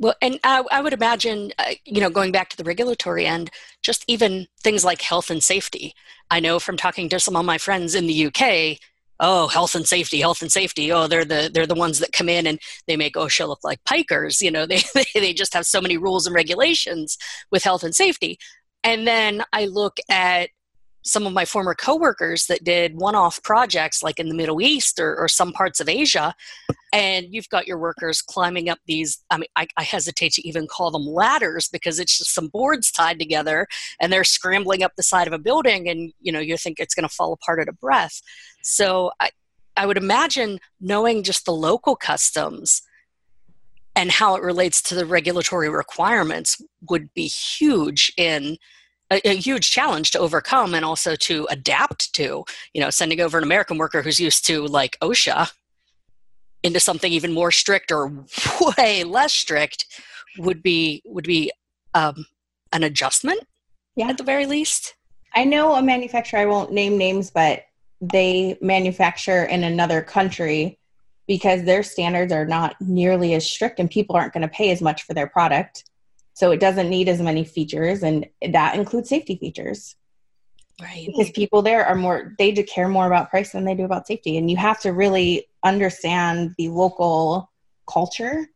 Well, 0.00 0.14
and 0.22 0.38
I, 0.44 0.62
I 0.70 0.80
would 0.80 0.92
imagine, 0.92 1.52
uh, 1.58 1.72
you 1.84 2.00
know, 2.00 2.10
going 2.10 2.30
back 2.30 2.50
to 2.50 2.56
the 2.56 2.64
regulatory 2.64 3.26
end, 3.26 3.50
just 3.82 4.04
even 4.06 4.46
things 4.60 4.84
like 4.84 5.02
health 5.02 5.28
and 5.28 5.42
safety. 5.42 5.94
I 6.30 6.38
know 6.38 6.60
from 6.60 6.76
talking 6.76 7.08
to 7.08 7.18
some 7.18 7.34
of 7.34 7.44
my 7.44 7.58
friends 7.58 7.94
in 7.94 8.06
the 8.06 8.26
UK, 8.26 8.78
oh, 9.20 9.48
health 9.48 9.74
and 9.74 9.86
safety, 9.86 10.20
health 10.20 10.42
and 10.42 10.52
safety. 10.52 10.92
Oh, 10.92 11.06
they're 11.06 11.24
the 11.24 11.50
they're 11.52 11.66
the 11.66 11.74
ones 11.74 11.98
that 11.98 12.12
come 12.12 12.28
in 12.28 12.46
and 12.46 12.60
they 12.86 12.96
make 12.96 13.16
oh, 13.16 13.26
OSHA 13.26 13.48
look 13.48 13.64
like 13.64 13.82
pikers. 13.84 14.40
You 14.40 14.50
know, 14.50 14.66
they 14.66 14.82
they 15.14 15.32
just 15.32 15.54
have 15.54 15.66
so 15.66 15.80
many 15.80 15.96
rules 15.96 16.26
and 16.26 16.34
regulations 16.34 17.18
with 17.50 17.64
health 17.64 17.82
and 17.82 17.94
safety. 17.94 18.38
And 18.84 19.06
then 19.06 19.42
I 19.52 19.66
look 19.66 19.98
at 20.08 20.50
some 21.04 21.26
of 21.26 21.32
my 21.32 21.44
former 21.44 21.74
coworkers 21.74 22.46
that 22.46 22.64
did 22.64 22.96
one-off 22.96 23.42
projects 23.42 24.02
like 24.02 24.18
in 24.18 24.28
the 24.28 24.34
Middle 24.34 24.60
East 24.60 24.98
or, 24.98 25.16
or 25.16 25.28
some 25.28 25.52
parts 25.52 25.80
of 25.80 25.88
Asia, 25.88 26.34
and 26.92 27.26
you've 27.30 27.48
got 27.48 27.66
your 27.66 27.78
workers 27.78 28.22
climbing 28.22 28.68
up 28.68 28.78
these 28.86 29.22
i 29.30 29.36
mean 29.36 29.48
I, 29.56 29.66
I 29.76 29.82
hesitate 29.82 30.32
to 30.34 30.48
even 30.48 30.66
call 30.66 30.90
them 30.90 31.06
ladders 31.06 31.68
because 31.68 31.98
it's 31.98 32.18
just 32.18 32.34
some 32.34 32.48
boards 32.48 32.90
tied 32.90 33.18
together 33.18 33.66
and 34.00 34.12
they're 34.12 34.24
scrambling 34.24 34.82
up 34.82 34.92
the 34.96 35.02
side 35.02 35.26
of 35.26 35.32
a 35.32 35.38
building 35.38 35.88
and 35.88 36.12
you 36.20 36.32
know 36.32 36.40
you 36.40 36.56
think 36.56 36.78
it's 36.78 36.94
going 36.94 37.08
to 37.08 37.14
fall 37.14 37.32
apart 37.32 37.60
at 37.60 37.68
a 37.68 37.72
breath. 37.72 38.20
So 38.62 39.10
i 39.20 39.30
i 39.76 39.86
would 39.86 39.98
imagine 39.98 40.58
knowing 40.80 41.22
just 41.22 41.44
the 41.44 41.52
local 41.52 41.96
customs 41.96 42.82
and 43.94 44.12
how 44.12 44.36
it 44.36 44.42
relates 44.42 44.80
to 44.82 44.94
the 44.94 45.06
regulatory 45.06 45.68
requirements 45.68 46.62
would 46.88 47.12
be 47.14 47.26
huge 47.26 48.12
in 48.16 48.56
a, 49.10 49.28
a 49.28 49.34
huge 49.36 49.70
challenge 49.70 50.10
to 50.10 50.18
overcome 50.18 50.74
and 50.74 50.84
also 50.84 51.16
to 51.16 51.46
adapt 51.50 52.12
to 52.14 52.44
you 52.74 52.80
know 52.80 52.90
sending 52.90 53.20
over 53.20 53.38
an 53.38 53.44
american 53.44 53.78
worker 53.78 54.02
who's 54.02 54.20
used 54.20 54.46
to 54.46 54.66
like 54.66 54.98
osha 55.00 55.50
into 56.62 56.80
something 56.80 57.12
even 57.12 57.32
more 57.32 57.50
strict 57.50 57.92
or 57.92 58.08
way 58.78 59.04
less 59.04 59.32
strict 59.32 59.86
would 60.38 60.62
be 60.62 61.02
would 61.04 61.24
be 61.24 61.50
um, 61.94 62.26
an 62.72 62.82
adjustment 62.82 63.40
Yeah. 63.96 64.08
at 64.08 64.18
the 64.18 64.24
very 64.24 64.46
least 64.46 64.94
I 65.34 65.44
know 65.44 65.74
a 65.74 65.82
manufacturer, 65.82 66.40
I 66.40 66.46
won't 66.46 66.72
name 66.72 66.96
names, 66.98 67.30
but 67.30 67.64
they 68.00 68.56
manufacture 68.60 69.44
in 69.44 69.64
another 69.64 70.02
country 70.02 70.78
because 71.26 71.64
their 71.64 71.82
standards 71.82 72.32
are 72.32 72.46
not 72.46 72.74
nearly 72.80 73.34
as 73.34 73.48
strict 73.48 73.78
and 73.78 73.90
people 73.90 74.16
aren't 74.16 74.32
going 74.32 74.42
to 74.42 74.48
pay 74.48 74.70
as 74.70 74.80
much 74.80 75.02
for 75.02 75.14
their 75.14 75.26
product. 75.26 75.84
So 76.38 76.52
it 76.52 76.60
doesn't 76.60 76.88
need 76.88 77.08
as 77.08 77.20
many 77.20 77.42
features, 77.42 78.04
and 78.04 78.24
that 78.52 78.76
includes 78.76 79.08
safety 79.08 79.34
features 79.34 79.96
right 80.80 81.08
because 81.08 81.32
people 81.32 81.62
there 81.62 81.84
are 81.84 81.96
more, 81.96 82.36
they 82.38 82.52
do 82.52 82.62
care 82.62 82.88
more 82.88 83.08
about 83.08 83.28
price 83.28 83.50
than 83.50 83.64
they 83.64 83.74
do 83.74 83.84
about 83.84 84.06
safety. 84.06 84.38
And 84.38 84.48
you 84.48 84.56
have 84.56 84.78
to 84.82 84.92
really 84.92 85.48
understand 85.64 86.54
the 86.56 86.68
local 86.68 87.50
culture 87.90 88.46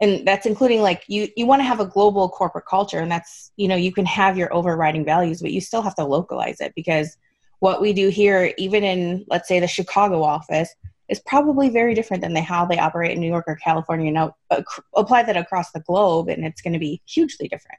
and 0.00 0.26
that's 0.26 0.44
including 0.44 0.82
like 0.82 1.04
you 1.06 1.28
you 1.36 1.46
want 1.46 1.60
to 1.60 1.64
have 1.64 1.78
a 1.78 1.86
global 1.86 2.28
corporate 2.28 2.66
culture 2.66 2.98
and 2.98 3.12
that's 3.12 3.52
you 3.56 3.68
know 3.68 3.76
you 3.76 3.92
can 3.92 4.06
have 4.06 4.36
your 4.36 4.52
overriding 4.52 5.04
values 5.04 5.40
but 5.40 5.52
you 5.52 5.60
still 5.60 5.82
have 5.82 5.94
to 5.94 6.04
localize 6.04 6.60
it 6.60 6.72
because 6.74 7.16
what 7.60 7.80
we 7.80 7.92
do 7.92 8.08
here 8.08 8.52
even 8.56 8.82
in 8.82 9.24
let's 9.28 9.46
say 9.46 9.60
the 9.60 9.68
chicago 9.68 10.22
office 10.22 10.74
is 11.10 11.20
probably 11.26 11.68
very 11.68 11.94
different 11.94 12.22
than 12.22 12.32
they 12.32 12.40
how 12.40 12.64
they 12.64 12.78
operate 12.78 13.12
in 13.12 13.20
new 13.20 13.28
york 13.28 13.44
or 13.46 13.56
california 13.56 14.10
now 14.10 14.34
ac- 14.52 14.64
apply 14.96 15.22
that 15.22 15.36
across 15.36 15.70
the 15.72 15.80
globe 15.80 16.28
and 16.28 16.44
it's 16.44 16.62
going 16.62 16.72
to 16.72 16.78
be 16.78 17.02
hugely 17.06 17.48
different 17.48 17.78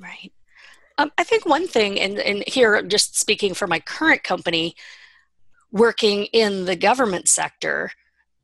Right. 0.00 0.32
Um, 0.98 1.12
I 1.18 1.24
think 1.24 1.46
one 1.46 1.68
thing, 1.68 2.00
and, 2.00 2.18
and 2.18 2.42
here 2.46 2.82
just 2.82 3.18
speaking 3.18 3.54
for 3.54 3.66
my 3.66 3.80
current 3.80 4.22
company, 4.22 4.74
working 5.70 6.24
in 6.26 6.64
the 6.64 6.76
government 6.76 7.28
sector, 7.28 7.90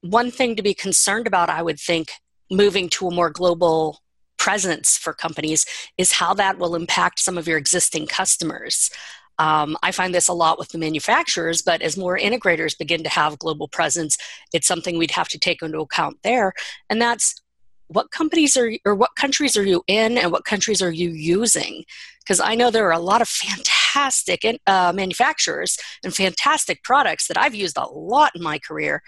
one 0.02 0.30
thing 0.30 0.54
to 0.56 0.62
be 0.62 0.74
concerned 0.74 1.26
about, 1.26 1.48
I 1.48 1.62
would 1.62 1.80
think, 1.80 2.10
moving 2.50 2.88
to 2.90 3.08
a 3.08 3.14
more 3.14 3.30
global 3.30 4.00
presence 4.38 4.96
for 4.96 5.12
companies 5.12 5.64
is 5.98 6.12
how 6.12 6.34
that 6.34 6.58
will 6.58 6.74
impact 6.74 7.18
some 7.18 7.36
of 7.36 7.48
your 7.48 7.58
existing 7.58 8.06
customers. 8.06 8.90
Um, 9.38 9.76
I 9.82 9.92
find 9.92 10.14
this 10.14 10.28
a 10.28 10.32
lot 10.32 10.58
with 10.58 10.70
the 10.70 10.78
manufacturers, 10.78 11.62
but 11.62 11.82
as 11.82 11.96
more 11.96 12.18
integrators 12.18 12.78
begin 12.78 13.02
to 13.02 13.08
have 13.10 13.38
global 13.38 13.68
presence, 13.68 14.16
it's 14.52 14.66
something 14.66 14.96
we'd 14.96 15.10
have 15.10 15.28
to 15.28 15.38
take 15.38 15.62
into 15.62 15.80
account 15.80 16.18
there. 16.22 16.52
And 16.88 17.00
that's 17.00 17.40
what 17.88 18.10
companies 18.10 18.56
are 18.56 18.72
or 18.84 18.94
what 18.94 19.14
countries 19.16 19.56
are 19.56 19.64
you 19.64 19.82
in 19.86 20.18
and 20.18 20.32
what 20.32 20.44
countries 20.44 20.82
are 20.82 20.90
you 20.90 21.10
using 21.10 21.84
because 22.20 22.40
i 22.40 22.54
know 22.54 22.70
there 22.70 22.86
are 22.86 22.92
a 22.92 22.98
lot 22.98 23.22
of 23.22 23.28
fantastic 23.94 24.44
uh, 24.66 24.92
manufacturers 24.94 25.78
and 26.02 26.14
fantastic 26.14 26.82
products 26.82 27.28
that 27.28 27.38
i've 27.38 27.54
used 27.54 27.76
a 27.76 27.86
lot 27.86 28.32
in 28.34 28.42
my 28.42 28.58
career 28.58 29.02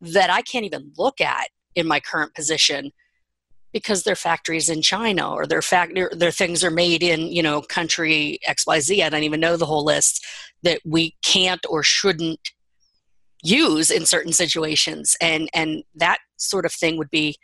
that 0.00 0.30
i 0.30 0.42
can't 0.42 0.64
even 0.64 0.92
look 0.98 1.20
at 1.20 1.48
in 1.74 1.86
my 1.86 2.00
current 2.00 2.34
position 2.34 2.90
because 3.74 4.04
their 4.04 4.16
factories 4.16 4.70
in 4.70 4.80
china 4.80 5.30
or 5.30 5.46
their 5.46 5.60
factory 5.60 6.06
their 6.12 6.30
things 6.30 6.64
are 6.64 6.70
made 6.70 7.02
in 7.02 7.20
you 7.30 7.42
know 7.42 7.60
country 7.60 8.38
xyz 8.48 9.02
i 9.02 9.08
don't 9.10 9.22
even 9.22 9.40
know 9.40 9.58
the 9.58 9.66
whole 9.66 9.84
list 9.84 10.24
that 10.62 10.80
we 10.86 11.14
can't 11.22 11.66
or 11.68 11.82
shouldn't 11.82 12.40
use 13.42 13.90
in 13.90 14.06
certain 14.06 14.32
situations 14.32 15.14
and 15.20 15.50
and 15.52 15.82
that 15.94 16.18
sort 16.38 16.64
of 16.64 16.72
thing 16.72 16.96
would 16.96 17.10
be 17.10 17.36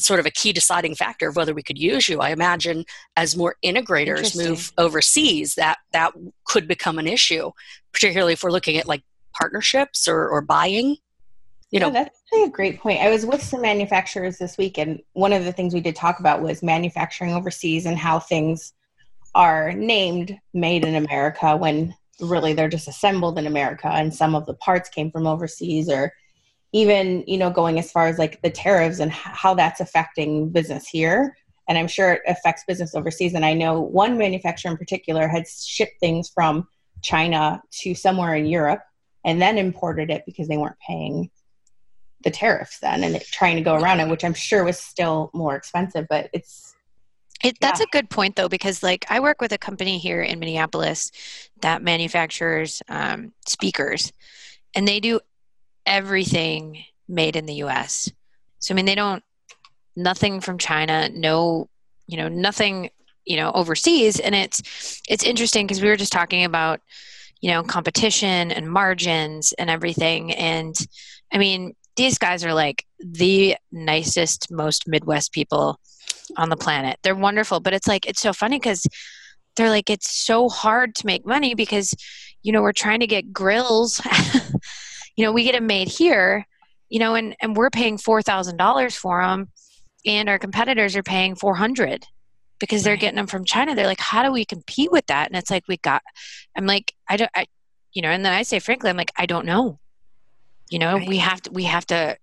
sort 0.00 0.20
of 0.20 0.26
a 0.26 0.30
key 0.30 0.52
deciding 0.52 0.94
factor 0.94 1.28
of 1.28 1.36
whether 1.36 1.54
we 1.54 1.62
could 1.62 1.78
use 1.78 2.08
you. 2.08 2.20
I 2.20 2.30
imagine 2.30 2.84
as 3.16 3.36
more 3.36 3.56
integrators 3.64 4.36
move 4.36 4.72
overseas, 4.78 5.54
that 5.54 5.78
that 5.92 6.12
could 6.44 6.66
become 6.66 6.98
an 6.98 7.06
issue, 7.06 7.50
particularly 7.92 8.32
if 8.32 8.42
we're 8.42 8.50
looking 8.50 8.76
at 8.76 8.88
like 8.88 9.02
partnerships 9.38 10.08
or, 10.08 10.28
or 10.28 10.40
buying. 10.40 10.96
You 11.70 11.80
know, 11.80 11.86
yeah, 11.92 12.04
that's 12.04 12.20
a 12.34 12.48
great 12.48 12.80
point. 12.80 13.00
I 13.00 13.10
was 13.10 13.24
with 13.24 13.42
some 13.42 13.62
manufacturers 13.62 14.38
this 14.38 14.58
week, 14.58 14.76
and 14.76 15.00
one 15.12 15.32
of 15.32 15.44
the 15.44 15.52
things 15.52 15.72
we 15.72 15.80
did 15.80 15.94
talk 15.94 16.18
about 16.18 16.42
was 16.42 16.62
manufacturing 16.62 17.32
overseas 17.32 17.86
and 17.86 17.96
how 17.96 18.18
things 18.18 18.72
are 19.34 19.72
named 19.72 20.36
"Made 20.52 20.84
in 20.84 20.96
America" 20.96 21.56
when 21.56 21.94
really 22.20 22.52
they're 22.52 22.68
just 22.68 22.88
assembled 22.88 23.38
in 23.38 23.46
America, 23.46 23.88
and 23.88 24.12
some 24.12 24.34
of 24.34 24.46
the 24.46 24.54
parts 24.54 24.88
came 24.88 25.12
from 25.12 25.28
overseas 25.28 25.88
or 25.88 26.12
even 26.72 27.24
you 27.26 27.38
know 27.38 27.50
going 27.50 27.78
as 27.78 27.90
far 27.90 28.06
as 28.06 28.18
like 28.18 28.40
the 28.42 28.50
tariffs 28.50 29.00
and 29.00 29.10
how 29.10 29.54
that's 29.54 29.80
affecting 29.80 30.50
business 30.50 30.86
here 30.86 31.36
and 31.68 31.76
i'm 31.76 31.88
sure 31.88 32.12
it 32.14 32.22
affects 32.26 32.64
business 32.66 32.94
overseas 32.94 33.34
and 33.34 33.44
i 33.44 33.52
know 33.52 33.80
one 33.80 34.16
manufacturer 34.16 34.70
in 34.70 34.76
particular 34.76 35.26
had 35.26 35.46
shipped 35.48 35.98
things 36.00 36.28
from 36.28 36.66
china 37.02 37.60
to 37.70 37.94
somewhere 37.94 38.34
in 38.34 38.46
europe 38.46 38.82
and 39.24 39.40
then 39.40 39.58
imported 39.58 40.10
it 40.10 40.22
because 40.26 40.48
they 40.48 40.56
weren't 40.56 40.78
paying 40.86 41.30
the 42.22 42.30
tariffs 42.30 42.78
then 42.80 43.02
and 43.02 43.20
trying 43.22 43.56
to 43.56 43.62
go 43.62 43.74
around 43.74 44.00
it 44.00 44.08
which 44.08 44.24
i'm 44.24 44.34
sure 44.34 44.64
was 44.64 44.78
still 44.78 45.30
more 45.32 45.56
expensive 45.56 46.06
but 46.08 46.28
it's 46.32 46.74
it, 47.42 47.56
that's 47.60 47.80
yeah. 47.80 47.86
a 47.88 47.92
good 47.92 48.10
point 48.10 48.36
though 48.36 48.48
because 48.48 48.82
like 48.82 49.06
i 49.08 49.20
work 49.20 49.40
with 49.40 49.52
a 49.52 49.58
company 49.58 49.98
here 49.98 50.20
in 50.22 50.38
minneapolis 50.38 51.10
that 51.62 51.82
manufactures 51.82 52.82
um, 52.88 53.32
speakers 53.46 54.12
and 54.74 54.86
they 54.86 55.00
do 55.00 55.20
everything 55.86 56.84
made 57.08 57.36
in 57.36 57.46
the 57.46 57.54
US. 57.54 58.10
So 58.58 58.72
I 58.72 58.76
mean 58.76 58.86
they 58.86 58.94
don't 58.94 59.22
nothing 59.96 60.40
from 60.40 60.58
China, 60.58 61.08
no, 61.12 61.68
you 62.06 62.16
know, 62.16 62.28
nothing, 62.28 62.90
you 63.24 63.36
know, 63.36 63.50
overseas 63.52 64.20
and 64.20 64.34
it's 64.34 65.02
it's 65.08 65.24
interesting 65.24 65.66
because 65.66 65.82
we 65.82 65.88
were 65.88 65.96
just 65.96 66.12
talking 66.12 66.44
about 66.44 66.80
you 67.40 67.50
know 67.50 67.62
competition 67.62 68.52
and 68.52 68.70
margins 68.70 69.52
and 69.52 69.70
everything 69.70 70.32
and 70.32 70.76
I 71.32 71.38
mean 71.38 71.74
these 71.96 72.18
guys 72.18 72.44
are 72.44 72.54
like 72.54 72.84
the 72.98 73.56
nicest 73.72 74.50
most 74.50 74.86
midwest 74.86 75.32
people 75.32 75.78
on 76.36 76.48
the 76.48 76.56
planet. 76.56 76.98
They're 77.02 77.14
wonderful, 77.14 77.60
but 77.60 77.72
it's 77.72 77.88
like 77.88 78.06
it's 78.06 78.20
so 78.20 78.32
funny 78.32 78.58
cuz 78.60 78.86
they're 79.56 79.70
like 79.70 79.90
it's 79.90 80.10
so 80.10 80.48
hard 80.48 80.94
to 80.96 81.06
make 81.06 81.26
money 81.26 81.54
because 81.54 81.94
you 82.42 82.52
know 82.52 82.62
we're 82.62 82.72
trying 82.72 83.00
to 83.00 83.06
get 83.06 83.32
grills. 83.32 84.00
You 85.16 85.26
know 85.26 85.32
we 85.32 85.44
get 85.44 85.52
them 85.52 85.66
made 85.66 85.88
here 85.88 86.46
you 86.88 86.98
know 86.98 87.14
and 87.14 87.36
and 87.40 87.56
we're 87.56 87.70
paying 87.70 87.98
$4000 87.98 88.96
for 88.96 89.22
them 89.22 89.48
and 90.06 90.28
our 90.28 90.38
competitors 90.38 90.96
are 90.96 91.02
paying 91.02 91.34
400 91.34 92.04
because 92.58 92.82
they're 92.82 92.96
getting 92.96 93.16
them 93.16 93.26
from 93.26 93.44
china. 93.44 93.74
They're 93.74 93.86
like 93.86 94.00
how 94.00 94.22
do 94.22 94.32
we 94.32 94.44
compete 94.44 94.92
with 94.92 95.06
that? 95.06 95.28
And 95.28 95.36
it's 95.36 95.50
like 95.50 95.64
we 95.68 95.76
got 95.78 96.02
i'm 96.56 96.66
like 96.66 96.92
i 97.08 97.16
don't 97.16 97.30
I, 97.34 97.46
you 97.92 98.02
know 98.02 98.08
and 98.08 98.24
then 98.24 98.32
i 98.32 98.42
say 98.42 98.58
frankly 98.60 98.90
i'm 98.90 98.96
like 98.96 99.12
i 99.16 99.26
don't 99.26 99.46
know 99.46 99.79
you 100.70 100.78
know 100.78 100.94
right. 100.94 101.08
we 101.08 101.18
have 101.18 101.42
to 101.42 101.50
we 101.52 101.64
have 101.64 101.86
to 101.86 102.16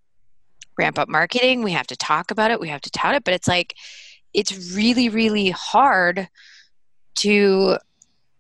ramp 0.78 1.00
up 1.00 1.10
marketing. 1.10 1.64
We 1.64 1.72
have 1.72 1.88
to 1.88 1.98
talk 1.98 2.32
about 2.32 2.52
it. 2.52 2.60
We 2.60 2.70
have 2.70 2.82
to 2.82 2.92
tout 2.92 3.16
it. 3.16 3.24
But 3.24 3.34
it's 3.34 3.48
like 3.48 3.76
it's 4.34 4.76
really 4.76 5.10
really 5.10 5.52
hard 5.52 6.28
to 7.18 7.78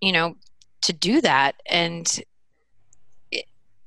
you 0.01 0.11
know 0.11 0.35
to 0.81 0.93
do 0.93 1.21
that. 1.21 1.55
And 1.65 2.07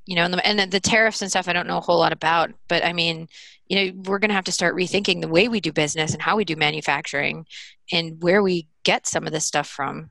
you 0.07 0.17
know, 0.17 0.25
and 0.25 0.35
the, 0.35 0.47
and 0.47 0.73
the 0.73 0.81
tariffs 0.81 1.23
and 1.23 1.31
stuff 1.31 1.47
I 1.47 1.53
don't 1.53 1.69
know 1.69 1.79
a 1.79 1.83
whole 1.83 2.01
lot 2.01 2.13
about, 2.13 2.51
but 2.67 2.85
I 2.85 2.93
mean, 2.93 3.29
you 3.69 3.77
know, 3.77 4.03
we're 4.07 4.19
going 4.19 4.31
to 4.31 4.35
have 4.35 4.47
to 4.47 4.53
start 4.53 4.75
rethinking 4.75 5.21
the 5.21 5.29
way 5.29 5.47
we 5.47 5.61
do 5.61 5.73
business 5.73 6.13
and 6.13 6.21
how 6.21 6.37
we 6.37 6.45
do 6.45 6.57
manufacturing 6.57 7.47
and 7.93 8.21
where 8.21 8.43
we 8.43 8.67
get 8.83 9.07
some 9.07 9.25
of 9.25 9.33
this 9.33 9.47
stuff 9.47 9.69
from. 9.69 10.11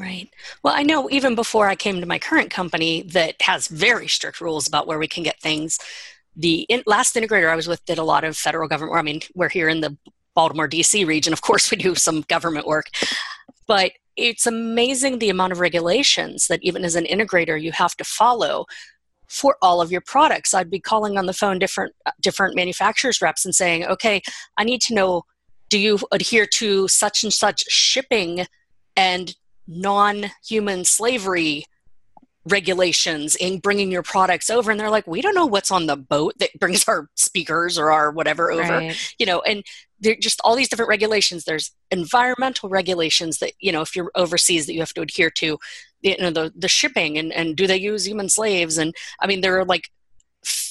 Right. 0.00 0.30
Well, 0.62 0.72
I 0.74 0.82
know 0.82 1.10
even 1.10 1.34
before 1.34 1.68
I 1.68 1.76
came 1.76 2.00
to 2.00 2.06
my 2.06 2.18
current 2.18 2.50
company 2.50 3.02
that 3.02 3.40
has 3.42 3.68
very 3.68 4.08
strict 4.08 4.40
rules 4.40 4.66
about 4.66 4.86
where 4.86 4.98
we 4.98 5.06
can 5.06 5.22
get 5.22 5.38
things. 5.40 5.78
The 6.34 6.60
in, 6.70 6.82
last 6.86 7.16
integrator 7.16 7.50
I 7.50 7.56
was 7.56 7.68
with 7.68 7.84
did 7.84 7.98
a 7.98 8.02
lot 8.02 8.24
of 8.24 8.34
federal 8.34 8.66
government. 8.66 8.98
I 8.98 9.02
mean, 9.02 9.20
we're 9.34 9.50
here 9.50 9.68
in 9.68 9.82
the 9.82 9.98
Baltimore, 10.34 10.68
D.C. 10.68 11.04
region. 11.04 11.34
Of 11.34 11.42
course, 11.42 11.70
we 11.70 11.76
do 11.76 11.94
some 11.94 12.22
government 12.22 12.66
work, 12.66 12.86
but 13.66 13.92
it's 14.16 14.46
amazing 14.46 15.18
the 15.18 15.28
amount 15.28 15.52
of 15.52 15.60
regulations 15.60 16.46
that 16.46 16.60
even 16.62 16.82
as 16.82 16.94
an 16.94 17.04
integrator 17.04 17.60
you 17.60 17.72
have 17.72 17.94
to 17.96 18.04
follow 18.04 18.64
for 19.28 19.58
all 19.60 19.82
of 19.82 19.92
your 19.92 20.00
products. 20.00 20.54
I'd 20.54 20.70
be 20.70 20.80
calling 20.80 21.18
on 21.18 21.26
the 21.26 21.34
phone 21.34 21.58
different 21.58 21.94
uh, 22.06 22.12
different 22.22 22.56
manufacturers 22.56 23.20
reps 23.20 23.44
and 23.44 23.54
saying, 23.54 23.84
"Okay, 23.84 24.22
I 24.56 24.64
need 24.64 24.80
to 24.82 24.94
know 24.94 25.24
do 25.68 25.78
you 25.78 25.98
adhere 26.10 26.46
to 26.46 26.88
such 26.88 27.22
and 27.22 27.32
such 27.32 27.64
shipping 27.68 28.46
and 28.96 29.36
non-human 29.66 30.84
slavery 30.84 31.64
regulations 32.46 33.36
in 33.36 33.58
bringing 33.58 33.90
your 33.90 34.02
products 34.02 34.48
over. 34.48 34.70
And 34.70 34.80
they're 34.80 34.90
like 34.90 35.06
we 35.06 35.20
don't 35.20 35.34
know 35.34 35.46
what's 35.46 35.70
on 35.70 35.86
the 35.86 35.96
boat 35.96 36.34
that 36.38 36.50
brings 36.58 36.84
our 36.88 37.08
speakers 37.14 37.78
or 37.78 37.92
our 37.92 38.10
whatever 38.10 38.50
over. 38.50 38.62
Right. 38.62 39.14
you 39.18 39.26
know 39.26 39.40
and 39.40 39.62
there 40.00 40.16
just 40.16 40.40
all 40.42 40.56
these 40.56 40.68
different 40.68 40.88
regulations. 40.88 41.44
There's 41.44 41.72
environmental 41.90 42.68
regulations 42.68 43.38
that 43.38 43.52
you 43.60 43.72
know 43.72 43.82
if 43.82 43.94
you're 43.94 44.10
overseas 44.14 44.66
that 44.66 44.72
you 44.72 44.80
have 44.80 44.94
to 44.94 45.02
adhere 45.02 45.30
to 45.30 45.58
you 46.00 46.16
know 46.18 46.30
the 46.30 46.52
the 46.56 46.68
shipping 46.68 47.18
and 47.18 47.32
and 47.32 47.56
do 47.56 47.66
they 47.66 47.76
use 47.76 48.06
human 48.06 48.28
slaves? 48.28 48.78
And 48.78 48.94
i 49.20 49.26
mean 49.26 49.42
there 49.42 49.58
are 49.58 49.64
like 49.64 49.90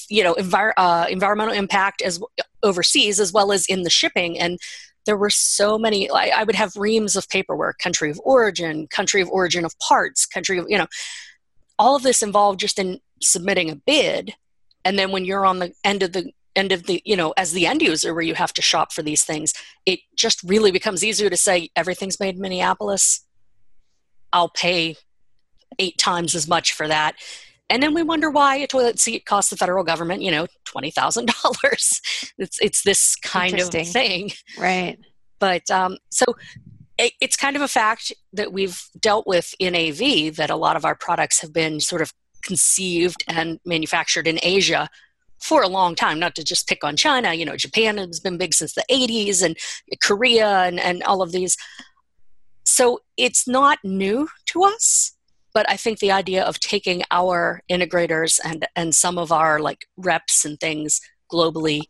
you 0.08 0.24
know 0.24 0.34
envir- 0.34 0.72
uh, 0.76 1.06
environmental 1.08 1.54
impact 1.54 2.02
as 2.02 2.20
overseas 2.62 3.20
as 3.20 3.32
well 3.32 3.52
as 3.52 3.66
in 3.66 3.82
the 3.82 3.90
shipping. 3.90 4.38
And 4.38 4.58
there 5.06 5.16
were 5.16 5.30
so 5.30 5.78
many 5.78 6.10
I, 6.10 6.32
I 6.36 6.44
would 6.44 6.54
have 6.54 6.72
reams 6.76 7.16
of 7.16 7.28
paperwork 7.28 7.78
country 7.78 8.10
of 8.10 8.20
origin 8.24 8.86
country 8.88 9.20
of 9.20 9.28
origin 9.28 9.64
of 9.64 9.78
parts 9.78 10.26
country 10.26 10.58
of 10.58 10.66
you 10.68 10.78
know 10.78 10.86
all 11.78 11.96
of 11.96 12.02
this 12.02 12.22
involved 12.22 12.60
just 12.60 12.78
in 12.78 13.00
submitting 13.22 13.70
a 13.70 13.76
bid 13.76 14.34
and 14.84 14.98
then 14.98 15.10
when 15.10 15.24
you're 15.24 15.46
on 15.46 15.58
the 15.58 15.72
end 15.84 16.02
of 16.02 16.12
the 16.12 16.32
end 16.56 16.72
of 16.72 16.84
the 16.84 17.00
you 17.04 17.16
know 17.16 17.32
as 17.36 17.52
the 17.52 17.66
end 17.66 17.80
user 17.80 18.12
where 18.12 18.22
you 18.22 18.34
have 18.34 18.52
to 18.52 18.62
shop 18.62 18.92
for 18.92 19.02
these 19.02 19.24
things 19.24 19.52
it 19.86 20.00
just 20.16 20.42
really 20.42 20.72
becomes 20.72 21.04
easier 21.04 21.30
to 21.30 21.36
say 21.36 21.70
everything's 21.76 22.18
made 22.18 22.34
in 22.34 22.40
minneapolis 22.40 23.24
i'll 24.32 24.48
pay 24.50 24.96
eight 25.78 25.98
times 25.98 26.34
as 26.34 26.48
much 26.48 26.72
for 26.72 26.88
that. 26.88 27.16
And 27.70 27.80
then 27.82 27.94
we 27.94 28.02
wonder 28.02 28.30
why 28.30 28.56
a 28.56 28.66
toilet 28.66 28.98
seat 28.98 29.24
costs 29.24 29.50
the 29.50 29.56
federal 29.56 29.84
government, 29.84 30.22
you 30.22 30.30
know, 30.30 30.46
twenty 30.64 30.90
thousand 30.90 31.32
dollars. 31.42 32.00
It's 32.36 32.60
it's 32.60 32.82
this 32.82 33.16
kind 33.16 33.58
of 33.58 33.70
thing, 33.70 34.32
right? 34.58 34.98
But 35.38 35.70
um, 35.70 35.96
so 36.10 36.24
it, 36.98 37.12
it's 37.20 37.36
kind 37.36 37.56
of 37.56 37.62
a 37.62 37.68
fact 37.68 38.12
that 38.32 38.52
we've 38.52 38.82
dealt 38.98 39.26
with 39.26 39.54
in 39.58 39.74
AV 39.74 40.34
that 40.36 40.50
a 40.50 40.56
lot 40.56 40.76
of 40.76 40.84
our 40.84 40.96
products 40.96 41.40
have 41.40 41.52
been 41.52 41.80
sort 41.80 42.02
of 42.02 42.12
conceived 42.42 43.24
and 43.28 43.60
manufactured 43.64 44.26
in 44.26 44.40
Asia 44.42 44.88
for 45.38 45.62
a 45.62 45.68
long 45.68 45.94
time. 45.94 46.18
Not 46.18 46.34
to 46.34 46.44
just 46.44 46.66
pick 46.66 46.82
on 46.82 46.96
China, 46.96 47.32
you 47.34 47.44
know, 47.44 47.56
Japan 47.56 47.98
has 47.98 48.20
been 48.20 48.36
big 48.36 48.52
since 48.52 48.74
the 48.74 48.84
'80s, 48.90 49.44
and 49.44 49.56
Korea, 50.02 50.62
and 50.62 50.80
and 50.80 51.04
all 51.04 51.22
of 51.22 51.30
these. 51.30 51.56
So 52.66 53.00
it's 53.16 53.46
not 53.46 53.78
new 53.84 54.28
to 54.46 54.64
us 54.64 55.12
but 55.52 55.68
i 55.68 55.76
think 55.76 55.98
the 55.98 56.12
idea 56.12 56.42
of 56.44 56.58
taking 56.60 57.02
our 57.10 57.62
integrators 57.70 58.38
and 58.44 58.66
and 58.76 58.94
some 58.94 59.18
of 59.18 59.32
our 59.32 59.58
like 59.60 59.86
reps 59.96 60.44
and 60.44 60.58
things 60.60 61.00
globally 61.30 61.82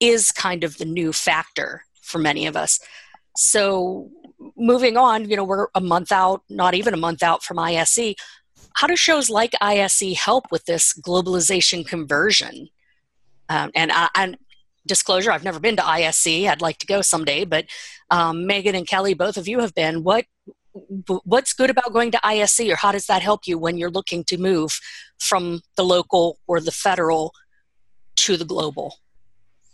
is 0.00 0.30
kind 0.32 0.64
of 0.64 0.76
the 0.78 0.84
new 0.84 1.12
factor 1.12 1.84
for 2.02 2.18
many 2.18 2.46
of 2.46 2.56
us. 2.56 2.78
So 3.36 4.10
moving 4.56 4.96
on 4.96 5.28
you 5.28 5.36
know 5.36 5.44
we're 5.44 5.68
a 5.74 5.80
month 5.80 6.12
out 6.12 6.42
not 6.50 6.74
even 6.74 6.92
a 6.92 6.98
month 6.98 7.22
out 7.22 7.42
from 7.42 7.58
ise 7.58 8.14
how 8.74 8.86
do 8.86 8.94
shows 8.94 9.30
like 9.30 9.54
ise 9.60 10.02
help 10.18 10.44
with 10.50 10.64
this 10.66 10.92
globalization 10.92 11.86
conversion? 11.86 12.68
Um, 13.48 13.70
and, 13.74 13.90
I, 13.92 14.08
and 14.14 14.36
disclosure 14.86 15.30
i've 15.32 15.44
never 15.44 15.60
been 15.60 15.76
to 15.76 15.86
ise 15.86 16.26
i'd 16.26 16.60
like 16.60 16.78
to 16.78 16.86
go 16.86 17.00
someday 17.00 17.44
but 17.44 17.64
um, 18.10 18.46
megan 18.46 18.74
and 18.74 18.86
kelly 18.86 19.14
both 19.14 19.36
of 19.36 19.48
you 19.48 19.60
have 19.60 19.74
been. 19.74 20.02
What 20.02 20.26
what's 21.24 21.52
good 21.52 21.70
about 21.70 21.92
going 21.92 22.10
to 22.10 22.26
ISE 22.26 22.60
or 22.60 22.76
how 22.76 22.92
does 22.92 23.06
that 23.06 23.22
help 23.22 23.46
you 23.46 23.58
when 23.58 23.78
you're 23.78 23.90
looking 23.90 24.24
to 24.24 24.38
move 24.38 24.78
from 25.18 25.60
the 25.76 25.84
local 25.84 26.38
or 26.46 26.60
the 26.60 26.72
federal 26.72 27.32
to 28.16 28.36
the 28.36 28.44
global? 28.44 28.96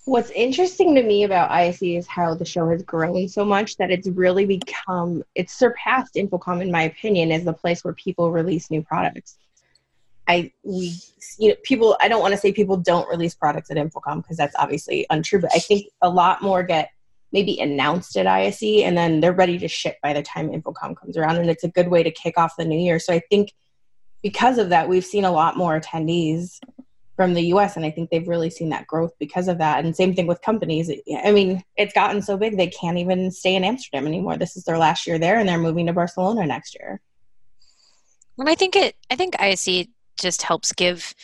What's 0.05 0.31
interesting 0.31 0.95
to 0.95 1.03
me 1.03 1.25
about 1.25 1.51
ISE 1.51 1.83
is 1.83 2.07
how 2.07 2.35
the 2.35 2.45
show 2.45 2.69
has 2.71 2.83
grown 2.83 3.29
so 3.29 3.45
much 3.45 3.77
that 3.77 3.91
it's 3.91 4.09
really 4.09 4.45
become 4.45 5.23
it's 5.35 5.53
surpassed 5.53 6.15
InfoComm 6.15 6.63
in 6.63 6.71
my 6.71 6.83
opinion 6.83 7.33
as 7.33 7.45
the 7.45 7.53
place 7.53 7.85
where 7.85 7.95
people 7.95 8.31
release 8.31 8.71
new 8.71 8.83
products. 8.83 9.37
I 10.27 10.53
we 10.63 10.95
you 11.39 11.51
know 11.51 11.55
people 11.65 11.97
I 12.01 12.09
don't 12.09 12.21
want 12.21 12.33
to 12.33 12.39
say 12.39 12.53
people 12.53 12.77
don't 12.77 13.09
release 13.09 13.35
products 13.35 13.71
at 13.71 13.77
InfoComm 13.77 14.23
because 14.23 14.37
that's 14.37 14.57
obviously 14.59 15.07
untrue, 15.11 15.41
but 15.41 15.51
I 15.55 15.59
think 15.59 15.87
a 16.03 16.09
lot 16.09 16.43
more 16.43 16.63
get 16.63 16.91
maybe 17.33 17.59
announced 17.61 18.17
at 18.17 18.27
ISE 18.27 18.83
and 18.83 18.97
then 18.97 19.21
they're 19.21 19.33
ready 19.33 19.59
to 19.59 19.69
ship 19.69 19.97
by 20.03 20.13
the 20.13 20.23
time 20.23 20.49
InfoComm 20.49 20.97
comes 20.97 21.17
around 21.17 21.37
and 21.37 21.51
it's 21.51 21.65
a 21.65 21.69
good 21.69 21.89
way 21.89 22.03
to 22.03 22.11
kick 22.11 22.37
off 22.37 22.57
the 22.57 22.65
new 22.65 22.79
year. 22.79 22.99
So 22.99 23.13
I 23.13 23.21
think 23.31 23.53
because 24.23 24.59
of 24.59 24.71
that 24.71 24.89
we've 24.89 25.05
seen 25.05 25.25
a 25.25 25.31
lot 25.31 25.57
more 25.57 25.79
attendees 25.81 26.59
from 27.17 27.35
the 27.35 27.43
US 27.55 27.77
and 27.77 27.85
I 27.85 27.91
think 27.91 28.11
they've 28.11 28.27
really 28.27 28.51
seen 28.51 28.71
that 28.71 28.87
growth 28.87 29.13
because 29.19 29.47
of 29.47 29.59
that. 29.59 29.85
And 29.85 29.95
same 29.95 30.15
thing 30.15 30.27
with 30.27 30.43
companies. 30.43 30.91
I 31.25 31.33
mean 31.33 31.63
it's 31.77 31.93
gotten 31.93 32.23
so 32.23 32.37
big 32.37 32.57
they 32.57 32.67
can't 32.67 32.99
even 32.99 33.31
stay 33.31 33.55
in 33.55 33.65
Amsterdam 33.65 34.07
anymore. 34.07 34.37
This 34.37 34.57
is 34.57 34.65
their 34.65 34.79
last 34.79 35.07
year 35.07 35.19
there 35.19 35.39
and 35.39 35.49
they're 35.49 35.59
moving 35.59 35.87
to 35.87 35.93
Barcelona 35.93 36.47
next 36.47 36.77
year. 36.79 37.01
And 38.39 38.49
I 38.49 38.55
think 38.55 38.75
it 38.75 38.97
I 39.11 39.17
think 39.17 39.41
ISE 39.41 39.87
just 40.19 40.43
helps 40.43 40.73
give 40.73 41.15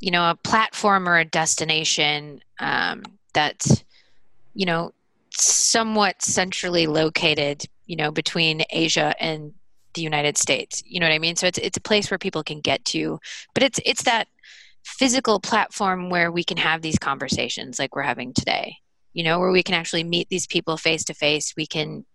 you 0.00 0.10
know 0.10 0.30
a 0.30 0.36
platform 0.36 1.08
or 1.08 1.18
a 1.18 1.24
destination 1.24 2.40
um, 2.60 3.02
that's 3.32 3.84
you 4.54 4.66
know 4.66 4.92
somewhat 5.40 6.22
centrally 6.22 6.86
located 6.86 7.64
you 7.86 7.96
know 7.96 8.10
between 8.10 8.64
Asia 8.70 9.14
and 9.20 9.52
the 9.94 10.02
United 10.02 10.36
States. 10.36 10.82
You 10.86 11.00
know 11.00 11.06
what 11.06 11.14
I 11.14 11.18
mean? 11.18 11.36
So 11.36 11.46
it's 11.46 11.58
it's 11.58 11.78
a 11.78 11.82
place 11.82 12.10
where 12.10 12.18
people 12.18 12.42
can 12.42 12.60
get 12.60 12.84
to 12.86 13.18
but 13.54 13.62
it's 13.62 13.80
it's 13.84 14.04
that 14.04 14.28
physical 14.84 15.40
platform 15.40 16.08
where 16.08 16.32
we 16.32 16.44
can 16.44 16.56
have 16.56 16.82
these 16.82 16.98
conversations 16.98 17.78
like 17.78 17.94
we're 17.94 18.02
having 18.02 18.32
today 18.32 18.76
you 19.12 19.22
know 19.22 19.38
where 19.38 19.50
we 19.50 19.62
can 19.62 19.74
actually 19.74 20.04
meet 20.04 20.28
these 20.30 20.46
people 20.46 20.76
face 20.78 21.04
to 21.04 21.12
face. 21.12 21.52
We 21.56 21.66
can 21.66 22.06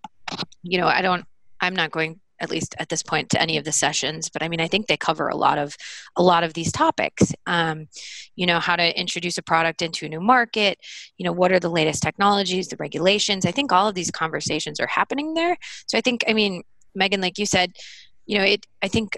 you 0.63 0.79
know 0.79 0.87
i 0.87 1.01
don't 1.01 1.25
i'm 1.61 1.75
not 1.75 1.91
going 1.91 2.19
at 2.43 2.51
least 2.51 2.75
at 2.79 2.89
this 2.89 3.01
point 3.01 3.29
to 3.29 3.41
any 3.41 3.57
of 3.57 3.63
the 3.63 3.71
sessions 3.71 4.29
but 4.29 4.43
i 4.43 4.47
mean 4.47 4.61
i 4.61 4.67
think 4.67 4.87
they 4.87 4.97
cover 4.97 5.29
a 5.29 5.35
lot 5.35 5.57
of 5.57 5.75
a 6.15 6.23
lot 6.23 6.43
of 6.43 6.53
these 6.53 6.71
topics. 6.71 7.33
Um, 7.47 7.87
you 8.35 8.45
know 8.45 8.59
how 8.59 8.75
to 8.75 8.99
introduce 8.99 9.37
a 9.37 9.41
product 9.41 9.81
into 9.81 10.05
a 10.05 10.09
new 10.09 10.19
market 10.19 10.79
you 11.17 11.23
know 11.25 11.31
what 11.31 11.51
are 11.51 11.59
the 11.59 11.69
latest 11.69 12.03
technologies 12.03 12.67
the 12.67 12.77
regulations? 12.77 13.45
I 13.45 13.51
think 13.51 13.71
all 13.71 13.87
of 13.87 13.95
these 13.95 14.11
conversations 14.11 14.79
are 14.79 14.87
happening 14.87 15.33
there. 15.33 15.57
So 15.87 15.97
i 15.97 16.01
think 16.01 16.23
i 16.27 16.33
mean 16.33 16.63
megan 16.95 17.21
like 17.21 17.37
you 17.37 17.45
said 17.45 17.71
you 18.25 18.37
know 18.37 18.43
it 18.43 18.65
i 18.81 18.87
think 18.87 19.17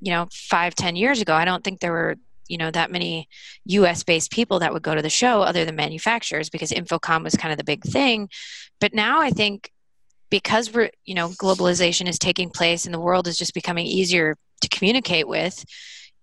you 0.00 0.12
know 0.12 0.28
five 0.32 0.74
ten 0.74 0.96
years 0.96 1.20
ago 1.20 1.34
i 1.34 1.44
don't 1.44 1.62
think 1.62 1.80
there 1.80 1.92
were 1.92 2.16
you 2.48 2.58
know 2.58 2.70
that 2.70 2.90
many 2.90 3.28
us 3.66 4.02
based 4.02 4.30
people 4.30 4.58
that 4.58 4.72
would 4.72 4.82
go 4.82 4.94
to 4.94 5.02
the 5.02 5.10
show 5.10 5.42
other 5.42 5.64
than 5.64 5.76
manufacturers 5.76 6.50
because 6.50 6.70
infocomm 6.70 7.24
was 7.24 7.36
kind 7.36 7.52
of 7.52 7.58
the 7.58 7.64
big 7.64 7.82
thing. 7.82 8.28
But 8.80 8.94
now 8.94 9.20
i 9.20 9.30
think 9.30 9.70
because 10.34 10.74
we're 10.74 10.90
you 11.04 11.14
know 11.14 11.28
globalization 11.28 12.08
is 12.08 12.18
taking 12.18 12.50
place 12.50 12.86
and 12.86 12.92
the 12.92 12.98
world 12.98 13.28
is 13.28 13.38
just 13.38 13.54
becoming 13.54 13.86
easier 13.86 14.36
to 14.60 14.68
communicate 14.68 15.28
with 15.28 15.64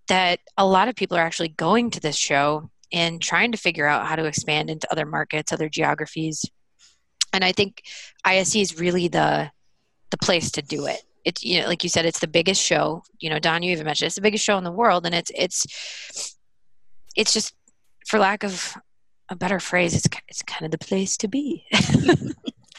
that 0.09 0.37
a 0.57 0.65
lot 0.65 0.89
of 0.89 0.95
people 0.95 1.15
are 1.15 1.21
actually 1.21 1.47
going 1.47 1.89
to 1.89 2.01
this 2.01 2.17
show 2.17 2.69
and 2.91 3.21
trying 3.21 3.53
to 3.53 3.57
figure 3.57 3.87
out 3.87 4.05
how 4.05 4.17
to 4.17 4.25
expand 4.25 4.69
into 4.69 4.91
other 4.91 5.05
markets 5.05 5.53
other 5.53 5.69
geographies. 5.69 6.43
And 7.31 7.45
i 7.45 7.53
think 7.53 7.83
ise 8.25 8.53
is 8.53 8.77
really 8.77 9.07
the 9.07 9.49
the 10.09 10.17
place 10.17 10.51
to 10.51 10.61
do 10.61 10.87
it. 10.87 11.01
It's 11.23 11.41
you 11.41 11.61
know 11.61 11.67
like 11.67 11.81
you 11.85 11.89
said 11.89 12.05
it's 12.05 12.19
the 12.19 12.27
biggest 12.27 12.61
show. 12.61 13.03
You 13.21 13.29
know 13.29 13.39
dawn 13.39 13.63
you 13.63 13.71
even 13.71 13.85
mentioned 13.85 14.07
it's 14.07 14.15
the 14.15 14.27
biggest 14.27 14.43
show 14.43 14.57
in 14.57 14.65
the 14.65 14.73
world 14.73 15.05
and 15.05 15.15
it's 15.15 15.31
it's 15.33 16.35
it's 17.15 17.31
just 17.31 17.55
for 18.07 18.19
lack 18.19 18.43
of 18.43 18.75
a 19.29 19.37
better 19.37 19.61
phrase 19.61 19.95
it's 19.95 20.09
it's 20.27 20.43
kind 20.43 20.65
of 20.65 20.71
the 20.71 20.85
place 20.85 21.15
to 21.15 21.29
be 21.29 21.65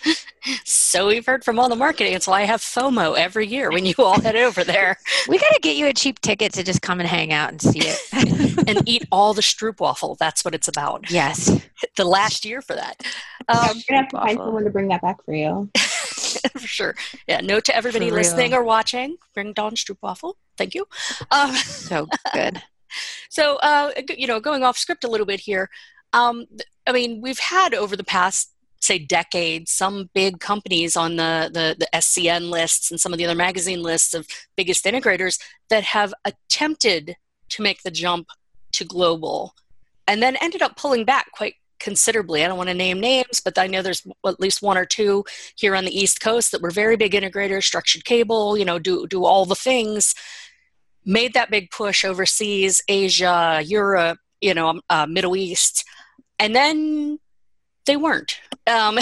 so 0.92 1.06
we've 1.06 1.24
heard 1.24 1.42
from 1.42 1.58
all 1.58 1.70
the 1.70 1.76
marketing. 1.76 2.20
So 2.20 2.32
i 2.32 2.42
have 2.42 2.60
fomo 2.60 3.16
every 3.16 3.46
year 3.46 3.70
when 3.70 3.86
you 3.86 3.94
all 3.96 4.20
head 4.20 4.36
over 4.36 4.62
there. 4.62 4.98
We 5.28 5.38
got 5.38 5.52
to 5.54 5.60
get 5.60 5.76
you 5.76 5.86
a 5.86 5.94
cheap 5.94 6.20
ticket 6.20 6.52
to 6.54 6.62
just 6.62 6.82
come 6.82 7.00
and 7.00 7.08
hang 7.08 7.32
out 7.32 7.50
and 7.50 7.62
see 7.62 7.80
it. 7.82 7.98
And 8.68 8.86
eat 8.86 9.06
all 9.10 9.32
the 9.32 9.40
stroopwafel 9.52 10.18
that's 10.18 10.44
what 10.44 10.54
it's 10.54 10.68
about. 10.68 11.10
Yes. 11.10 11.50
The 11.96 12.04
last 12.04 12.44
year 12.44 12.60
for 12.60 12.74
that. 12.74 13.02
Um, 13.48 13.56
yeah, 13.58 13.68
we're 13.68 13.82
gonna 13.88 14.02
have 14.02 14.08
to 14.10 14.16
find 14.18 14.38
someone 14.38 14.64
to 14.64 14.70
bring 14.70 14.88
that 14.88 15.00
back 15.00 15.24
for 15.24 15.34
you. 15.34 15.70
For 15.74 16.66
sure. 16.66 16.94
Yeah, 17.26 17.40
note 17.40 17.64
to 17.64 17.76
everybody 17.76 18.10
listening 18.10 18.52
or 18.52 18.62
watching, 18.62 19.16
bring 19.34 19.54
Dawn 19.54 19.74
Stroopwafel. 19.74 20.34
Thank 20.58 20.74
you. 20.74 20.86
Um, 21.30 21.54
so 21.54 22.06
good. 22.34 22.62
so, 23.30 23.56
uh, 23.56 23.92
you 24.16 24.26
know, 24.26 24.40
going 24.40 24.62
off 24.62 24.76
script 24.76 25.04
a 25.04 25.08
little 25.08 25.26
bit 25.26 25.40
here, 25.40 25.70
um, 26.12 26.46
I 26.86 26.92
mean, 26.92 27.20
we've 27.20 27.38
had 27.38 27.74
over 27.74 27.96
the 27.96 28.04
past, 28.04 28.51
say, 28.84 28.98
decades, 28.98 29.70
some 29.70 30.10
big 30.14 30.40
companies 30.40 30.96
on 30.96 31.16
the, 31.16 31.50
the, 31.52 31.76
the 31.78 31.88
SCN 31.94 32.50
lists 32.50 32.90
and 32.90 33.00
some 33.00 33.12
of 33.12 33.18
the 33.18 33.24
other 33.24 33.34
magazine 33.34 33.82
lists 33.82 34.14
of 34.14 34.26
biggest 34.56 34.84
integrators 34.84 35.40
that 35.70 35.84
have 35.84 36.12
attempted 36.24 37.16
to 37.50 37.62
make 37.62 37.82
the 37.82 37.90
jump 37.90 38.28
to 38.72 38.84
global 38.84 39.54
and 40.06 40.22
then 40.22 40.36
ended 40.40 40.62
up 40.62 40.76
pulling 40.76 41.04
back 41.04 41.30
quite 41.32 41.54
considerably. 41.78 42.44
I 42.44 42.48
don't 42.48 42.56
want 42.56 42.68
to 42.68 42.74
name 42.74 43.00
names, 43.00 43.40
but 43.44 43.58
I 43.58 43.66
know 43.66 43.82
there's 43.82 44.06
at 44.24 44.40
least 44.40 44.62
one 44.62 44.78
or 44.78 44.84
two 44.84 45.24
here 45.56 45.74
on 45.74 45.84
the 45.84 45.98
East 45.98 46.20
Coast 46.20 46.52
that 46.52 46.62
were 46.62 46.70
very 46.70 46.96
big 46.96 47.12
integrators, 47.12 47.64
structured 47.64 48.04
cable, 48.04 48.56
you 48.56 48.64
know, 48.64 48.78
do 48.78 49.06
do 49.06 49.24
all 49.24 49.44
the 49.44 49.54
things. 49.54 50.14
Made 51.04 51.34
that 51.34 51.50
big 51.50 51.70
push 51.70 52.04
overseas, 52.04 52.80
Asia, 52.88 53.60
Europe, 53.64 54.18
you 54.40 54.54
know, 54.54 54.68
um, 54.68 54.80
uh, 54.88 55.06
Middle 55.06 55.34
East, 55.34 55.84
and 56.38 56.54
then 56.54 57.18
they 57.86 57.96
weren't. 57.96 58.38
Um, 58.66 58.98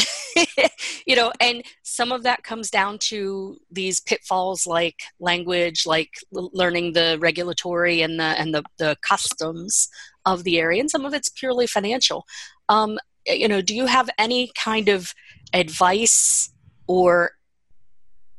you 1.06 1.16
know, 1.16 1.32
and 1.40 1.62
some 1.82 2.12
of 2.12 2.22
that 2.22 2.44
comes 2.44 2.70
down 2.70 2.98
to 2.98 3.58
these 3.70 4.00
pitfalls 4.00 4.66
like 4.66 4.96
language, 5.18 5.86
like 5.86 6.10
learning 6.32 6.92
the 6.92 7.18
regulatory 7.20 8.02
and 8.02 8.18
the 8.18 8.24
and 8.24 8.54
the, 8.54 8.62
the 8.78 8.96
customs 9.06 9.88
of 10.24 10.44
the 10.44 10.58
area, 10.58 10.80
and 10.80 10.90
some 10.90 11.04
of 11.04 11.14
it's 11.14 11.28
purely 11.28 11.66
financial. 11.66 12.26
Um, 12.68 12.98
you 13.26 13.48
know, 13.48 13.60
do 13.60 13.74
you 13.74 13.86
have 13.86 14.08
any 14.18 14.50
kind 14.56 14.88
of 14.88 15.12
advice 15.52 16.50
or 16.86 17.32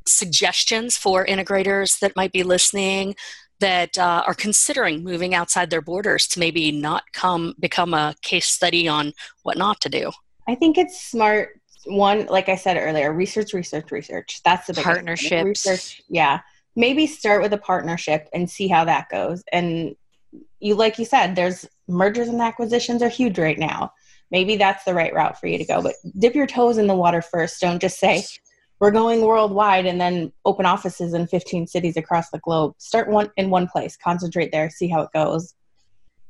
suggestions 0.08 0.98
for 0.98 1.26
integrators 1.26 2.00
that 2.00 2.16
might 2.16 2.32
be 2.32 2.44
listening 2.44 3.16
that 3.60 3.96
uh, 3.98 4.24
are 4.26 4.34
considering 4.34 5.04
moving 5.04 5.36
outside 5.36 5.70
their 5.70 5.82
borders 5.82 6.28
to 6.28 6.40
maybe 6.40 6.72
not 6.72 7.04
come 7.14 7.54
become 7.60 7.94
a 7.94 8.16
case 8.24 8.48
study 8.48 8.88
on 8.88 9.14
what 9.44 9.58
not 9.58 9.80
to 9.82 9.90
do? 9.90 10.12
I 10.48 10.56
think 10.56 10.78
it's 10.78 11.02
smart. 11.02 11.60
One, 11.86 12.28
like 12.28 12.50
I 12.50 12.56
said 12.56 12.78
earlier, 12.78 13.12
research, 13.12 13.54
research, 13.54 13.92
research. 13.92 14.42
That's 14.44 14.68
the 14.68 14.74
partnership. 14.76 15.46
Research, 15.46 16.02
yeah. 16.10 16.42
Maybe 16.76 17.08
start 17.08 17.42
with 17.42 17.54
a 17.54 17.58
partnership 17.58 18.30
and 18.34 18.50
see 18.50 18.68
how 18.68 18.86
that 18.86 19.10
goes. 19.10 19.44
And 19.52 19.96
you, 20.60 20.76
like 20.76 21.00
you 21.00 21.06
said, 21.06 21.36
there's 21.36 21.68
mergers 21.88 22.30
and 22.30 22.42
acquisitions 22.42 23.02
are 23.02 23.10
huge 23.10 23.38
right 23.38 23.58
now 23.58 23.92
maybe 24.32 24.56
that's 24.56 24.86
the 24.86 24.94
right 24.94 25.14
route 25.14 25.40
for 25.40 25.48
you 25.48 25.58
to 25.58 25.66
go. 25.66 25.82
But 25.82 25.96
dip 26.18 26.34
your 26.34 26.48
toes 26.48 26.78
in 26.78 26.88
the 26.88 26.96
water 26.96 27.22
first. 27.22 27.62
Don't 27.62 27.82
just 27.82 28.00
say, 28.00 28.24
we're 28.80 28.92
going 28.92 29.22
worldwide 29.22 29.86
and 29.86 30.02
then 30.02 30.32
open 30.46 30.66
offices 30.66 31.14
in 31.14 31.28
15 31.28 31.68
cities 31.68 31.98
across 31.98 32.32
the 32.32 32.40
globe. 32.40 32.74
Start 32.80 33.10
one 33.10 33.30
in 33.38 33.52
one 33.52 33.68
place, 33.68 33.96
concentrate 33.96 34.52
there, 34.52 34.70
see 34.70 34.88
how 34.88 35.02
it 35.02 35.10
goes. 35.14 35.54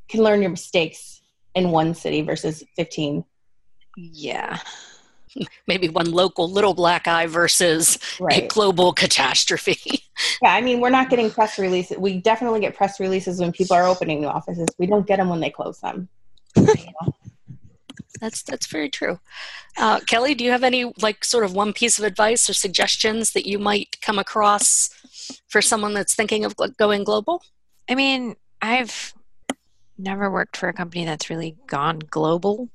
You 0.10 0.18
can 0.18 0.24
learn 0.24 0.42
your 0.42 0.52
mistakes 0.52 1.22
in 1.56 1.72
one 1.72 1.94
city 1.94 2.22
versus 2.22 2.64
15. 2.76 3.24
Yeah. 3.96 4.60
Maybe 5.68 5.90
one 5.90 6.12
local 6.12 6.50
little 6.50 6.74
black 6.74 7.08
eye 7.08 7.26
versus 7.26 7.98
right. 8.20 8.44
a 8.44 8.48
global 8.48 8.94
catastrophe. 8.94 10.04
yeah, 10.42 10.54
I 10.54 10.62
mean, 10.62 10.82
we're 10.82 10.90
not 10.90 11.10
getting 11.10 11.30
press 11.32 11.58
releases. 11.58 11.98
We 11.98 12.20
definitely 12.20 12.60
get 12.60 12.76
press 12.76 13.00
releases 13.00 13.40
when 13.40 13.52
people 13.52 13.76
are 13.76 13.88
opening 13.88 14.22
new 14.22 14.28
offices. 14.28 14.68
We 14.78 14.88
don't 14.88 15.08
get 15.08 15.18
them 15.18 15.30
when 15.30 15.40
they 15.40 15.50
close 15.50 15.80
them. 15.80 16.10
That's 18.20 18.44
that's 18.44 18.68
very 18.68 18.88
true. 18.88 19.20
Uh, 19.78 20.00
Kelly, 20.02 20.36
do 20.36 20.44
you 20.44 20.52
have 20.52 20.64
any 20.64 20.94
like 21.02 21.26
sort 21.26 21.44
of 21.44 21.56
one 21.56 21.74
piece 21.74 21.98
of 21.98 22.06
advice 22.06 22.48
or 22.48 22.54
suggestions 22.54 23.32
that 23.32 23.48
you 23.48 23.58
might 23.58 24.00
come 24.02 24.20
across 24.20 24.92
for 25.48 25.60
someone 25.60 25.96
that's 25.96 26.14
thinking 26.14 26.46
of 26.46 26.56
going 26.78 27.04
global? 27.04 27.42
I 27.90 27.96
mean, 27.96 28.36
I've 28.62 29.16
never 30.02 30.30
worked 30.30 30.58
for 30.58 30.70
a 30.70 30.74
company 30.74 31.06
that's 31.06 31.30
really 31.30 31.56
gone 31.68 32.00
global 32.00 32.70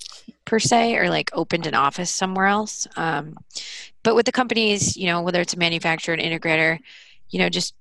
per 0.45 0.59
se 0.59 0.97
or 0.97 1.09
like 1.11 1.31
opened 1.33 1.67
an 1.67 1.75
office 1.75 2.11
somewhere 2.11 2.47
else. 2.47 2.87
Um, 2.97 3.37
but 4.03 4.15
with 4.15 4.27
the 4.27 4.33
companies, 4.33 4.97
you 4.97 5.07
know, 5.07 5.23
whether 5.23 5.41
it's 5.41 5.55
a 5.55 5.59
manufacturer, 5.59 6.15
an 6.15 6.21
integrator, 6.21 6.79
you 7.31 7.39
know, 7.39 7.49
just 7.49 7.75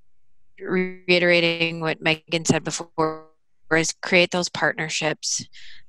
reiterating 0.60 1.80
what 1.80 2.02
Megan 2.02 2.46
said 2.46 2.64
before 2.64 3.26
is 3.72 3.94
create 4.02 4.32
those 4.32 4.50
partnerships 4.50 5.46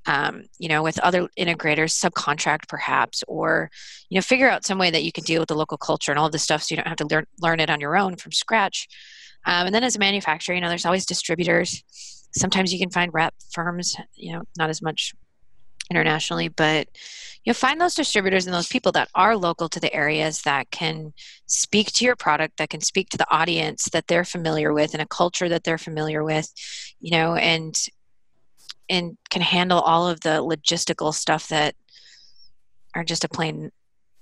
um, 0.06 0.44
you 0.58 0.68
know, 0.68 0.82
with 0.82 0.98
other 1.00 1.28
integrators, 1.38 1.92
subcontract 1.92 2.68
perhaps, 2.68 3.24
or 3.26 3.70
you 4.08 4.16
know, 4.16 4.22
figure 4.22 4.48
out 4.48 4.64
some 4.64 4.78
way 4.78 4.90
that 4.90 5.02
you 5.02 5.12
can 5.12 5.24
deal 5.24 5.40
with 5.40 5.48
the 5.48 5.56
local 5.56 5.76
culture 5.76 6.12
and 6.12 6.18
all 6.18 6.30
this 6.30 6.42
stuff, 6.42 6.62
so 6.62 6.74
you 6.74 6.76
don't 6.76 6.88
have 6.88 6.96
to 6.98 7.06
learn 7.06 7.26
learn 7.40 7.60
it 7.60 7.70
on 7.70 7.80
your 7.80 7.96
own 7.96 8.16
from 8.16 8.32
scratch. 8.32 8.88
Um, 9.44 9.66
and 9.66 9.74
then 9.74 9.84
as 9.84 9.96
a 9.96 10.00
manufacturer, 10.00 10.54
you 10.54 10.60
know, 10.60 10.68
there's 10.68 10.86
always 10.86 11.06
distributors. 11.06 11.82
Sometimes 12.36 12.72
you 12.72 12.78
can 12.78 12.90
find 12.90 13.12
rep 13.14 13.34
firms, 13.52 13.96
you 14.14 14.32
know, 14.32 14.42
not 14.58 14.70
as 14.70 14.82
much 14.82 15.14
internationally, 15.90 16.48
but 16.48 16.88
you 17.44 17.50
know, 17.50 17.54
find 17.54 17.80
those 17.80 17.94
distributors 17.94 18.46
and 18.46 18.54
those 18.54 18.66
people 18.66 18.92
that 18.92 19.08
are 19.14 19.36
local 19.36 19.68
to 19.68 19.80
the 19.80 19.92
areas 19.94 20.42
that 20.42 20.70
can 20.70 21.12
speak 21.46 21.92
to 21.92 22.04
your 22.04 22.16
product, 22.16 22.56
that 22.58 22.70
can 22.70 22.80
speak 22.80 23.08
to 23.10 23.18
the 23.18 23.30
audience 23.30 23.84
that 23.92 24.08
they're 24.08 24.24
familiar 24.24 24.72
with 24.72 24.92
and 24.94 25.02
a 25.02 25.06
culture 25.06 25.48
that 25.48 25.64
they're 25.64 25.78
familiar 25.78 26.24
with, 26.24 26.52
you 27.00 27.10
know, 27.10 27.34
and 27.34 27.74
and 28.88 29.16
can 29.30 29.42
handle 29.42 29.80
all 29.80 30.08
of 30.08 30.20
the 30.20 30.42
logistical 30.42 31.12
stuff 31.12 31.48
that 31.48 31.74
are 32.94 33.04
just 33.04 33.24
a 33.24 33.28
plain 33.28 33.70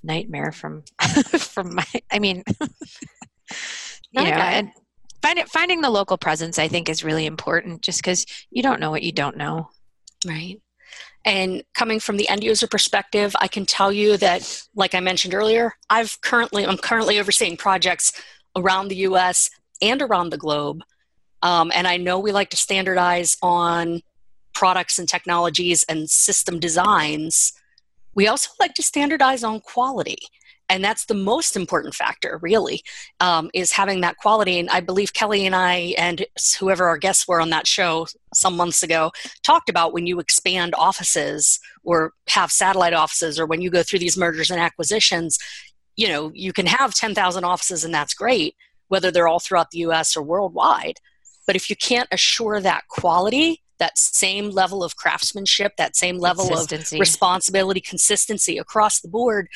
nightmare 0.03 0.53
from 0.53 0.83
from 1.38 1.74
my 1.74 1.87
I 2.11 2.18
mean 2.18 2.42
you 4.12 4.24
know, 4.24 4.31
and 4.31 4.70
find 5.24 5.38
it, 5.38 5.48
finding 5.48 5.80
the 5.80 5.88
local 5.90 6.18
presence 6.18 6.58
I 6.58 6.68
think 6.68 6.90
is 6.90 7.02
really 7.02 7.24
important 7.24 7.80
just 7.80 8.00
because 8.00 8.26
you 8.50 8.62
don't 8.62 8.78
know 8.78 8.90
what 8.90 9.02
you 9.02 9.10
don't 9.10 9.38
know. 9.38 9.70
Right. 10.26 10.60
And 11.24 11.62
coming 11.74 11.98
from 11.98 12.18
the 12.18 12.28
end 12.28 12.44
user 12.44 12.66
perspective, 12.66 13.34
I 13.40 13.48
can 13.48 13.64
tell 13.64 13.90
you 13.90 14.18
that, 14.18 14.62
like 14.74 14.94
I 14.94 15.00
mentioned 15.00 15.32
earlier, 15.32 15.72
I've 15.88 16.20
currently 16.20 16.66
I'm 16.66 16.76
currently 16.76 17.18
overseeing 17.18 17.56
projects 17.56 18.12
around 18.54 18.88
the 18.88 18.96
U.S. 19.08 19.48
and 19.80 20.02
around 20.02 20.28
the 20.28 20.37
globe, 20.37 20.82
um, 21.40 21.72
and 21.74 21.88
I 21.88 21.96
know 21.96 22.18
we 22.18 22.30
like 22.30 22.50
to 22.50 22.58
standardize 22.58 23.38
on 23.42 24.02
products 24.52 24.98
and 24.98 25.08
technologies 25.08 25.84
and 25.88 26.10
system 26.10 26.60
designs. 26.60 27.54
We 28.14 28.28
also 28.28 28.50
like 28.60 28.74
to 28.74 28.82
standardize 28.82 29.42
on 29.42 29.60
quality 29.60 30.18
and 30.74 30.84
that's 30.84 31.06
the 31.06 31.14
most 31.14 31.56
important 31.56 31.94
factor 31.94 32.38
really 32.42 32.82
um, 33.20 33.50
is 33.54 33.72
having 33.72 34.00
that 34.00 34.16
quality. 34.16 34.58
And 34.58 34.68
i 34.70 34.80
believe 34.80 35.12
kelly 35.12 35.46
and 35.46 35.54
i 35.54 35.94
and 35.96 36.26
whoever 36.58 36.87
our 36.87 36.98
guests 36.98 37.26
were 37.28 37.40
on 37.40 37.50
that 37.50 37.66
show 37.66 38.06
some 38.34 38.56
months 38.56 38.82
ago 38.82 39.12
talked 39.42 39.68
about 39.68 39.92
when 39.92 40.06
you 40.06 40.18
expand 40.20 40.74
offices 40.76 41.60
or 41.84 42.12
have 42.28 42.50
satellite 42.50 42.92
offices 42.92 43.38
or 43.38 43.46
when 43.46 43.60
you 43.60 43.70
go 43.70 43.82
through 43.82 44.00
these 44.00 44.16
mergers 44.16 44.50
and 44.50 44.60
acquisitions 44.60 45.38
you 45.96 46.08
know 46.08 46.30
you 46.34 46.52
can 46.52 46.66
have 46.66 46.94
10,000 46.94 47.44
offices 47.44 47.84
and 47.84 47.94
that's 47.94 48.14
great 48.14 48.54
whether 48.88 49.10
they're 49.10 49.28
all 49.28 49.40
throughout 49.40 49.70
the 49.70 49.78
US 49.78 50.16
or 50.16 50.22
worldwide. 50.22 51.00
But 51.46 51.56
if 51.56 51.68
you 51.68 51.76
can't 51.76 52.08
assure 52.12 52.60
that 52.60 52.88
quality 52.88 53.62
that 53.78 53.98
same 53.98 54.50
level 54.50 54.84
of 54.84 54.94
craftsmanship 54.94 55.72
that 55.78 55.96
same 55.96 56.16
level 56.18 56.56
of 56.56 56.70
responsibility 56.92 57.80
consistency 57.80 58.56
across 58.56 59.00
the 59.00 59.08
board 59.08 59.48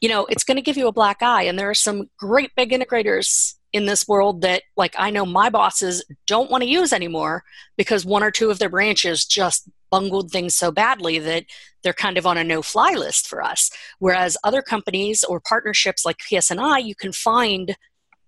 you 0.00 0.08
know, 0.08 0.26
it's 0.26 0.44
going 0.44 0.56
to 0.56 0.62
give 0.62 0.76
you 0.76 0.86
a 0.86 0.92
black 0.92 1.22
eye. 1.22 1.42
And 1.42 1.58
there 1.58 1.70
are 1.70 1.74
some 1.74 2.08
great 2.18 2.50
big 2.56 2.70
integrators 2.70 3.54
in 3.72 3.86
this 3.86 4.08
world 4.08 4.42
that, 4.42 4.62
like, 4.76 4.94
I 4.98 5.10
know 5.10 5.26
my 5.26 5.50
bosses 5.50 6.04
don't 6.26 6.50
want 6.50 6.62
to 6.62 6.70
use 6.70 6.92
anymore 6.92 7.42
because 7.76 8.04
one 8.04 8.22
or 8.22 8.30
two 8.30 8.50
of 8.50 8.58
their 8.58 8.70
branches 8.70 9.24
just 9.24 9.68
bungled 9.90 10.30
things 10.30 10.54
so 10.54 10.70
badly 10.70 11.18
that 11.18 11.44
they're 11.82 11.92
kind 11.92 12.18
of 12.18 12.26
on 12.26 12.38
a 12.38 12.44
no 12.44 12.62
fly 12.62 12.92
list 12.92 13.26
for 13.26 13.42
us. 13.42 13.70
Whereas 13.98 14.36
other 14.44 14.62
companies 14.62 15.24
or 15.24 15.40
partnerships 15.40 16.04
like 16.04 16.18
PSNI, 16.18 16.84
you 16.84 16.94
can 16.94 17.12
find 17.12 17.76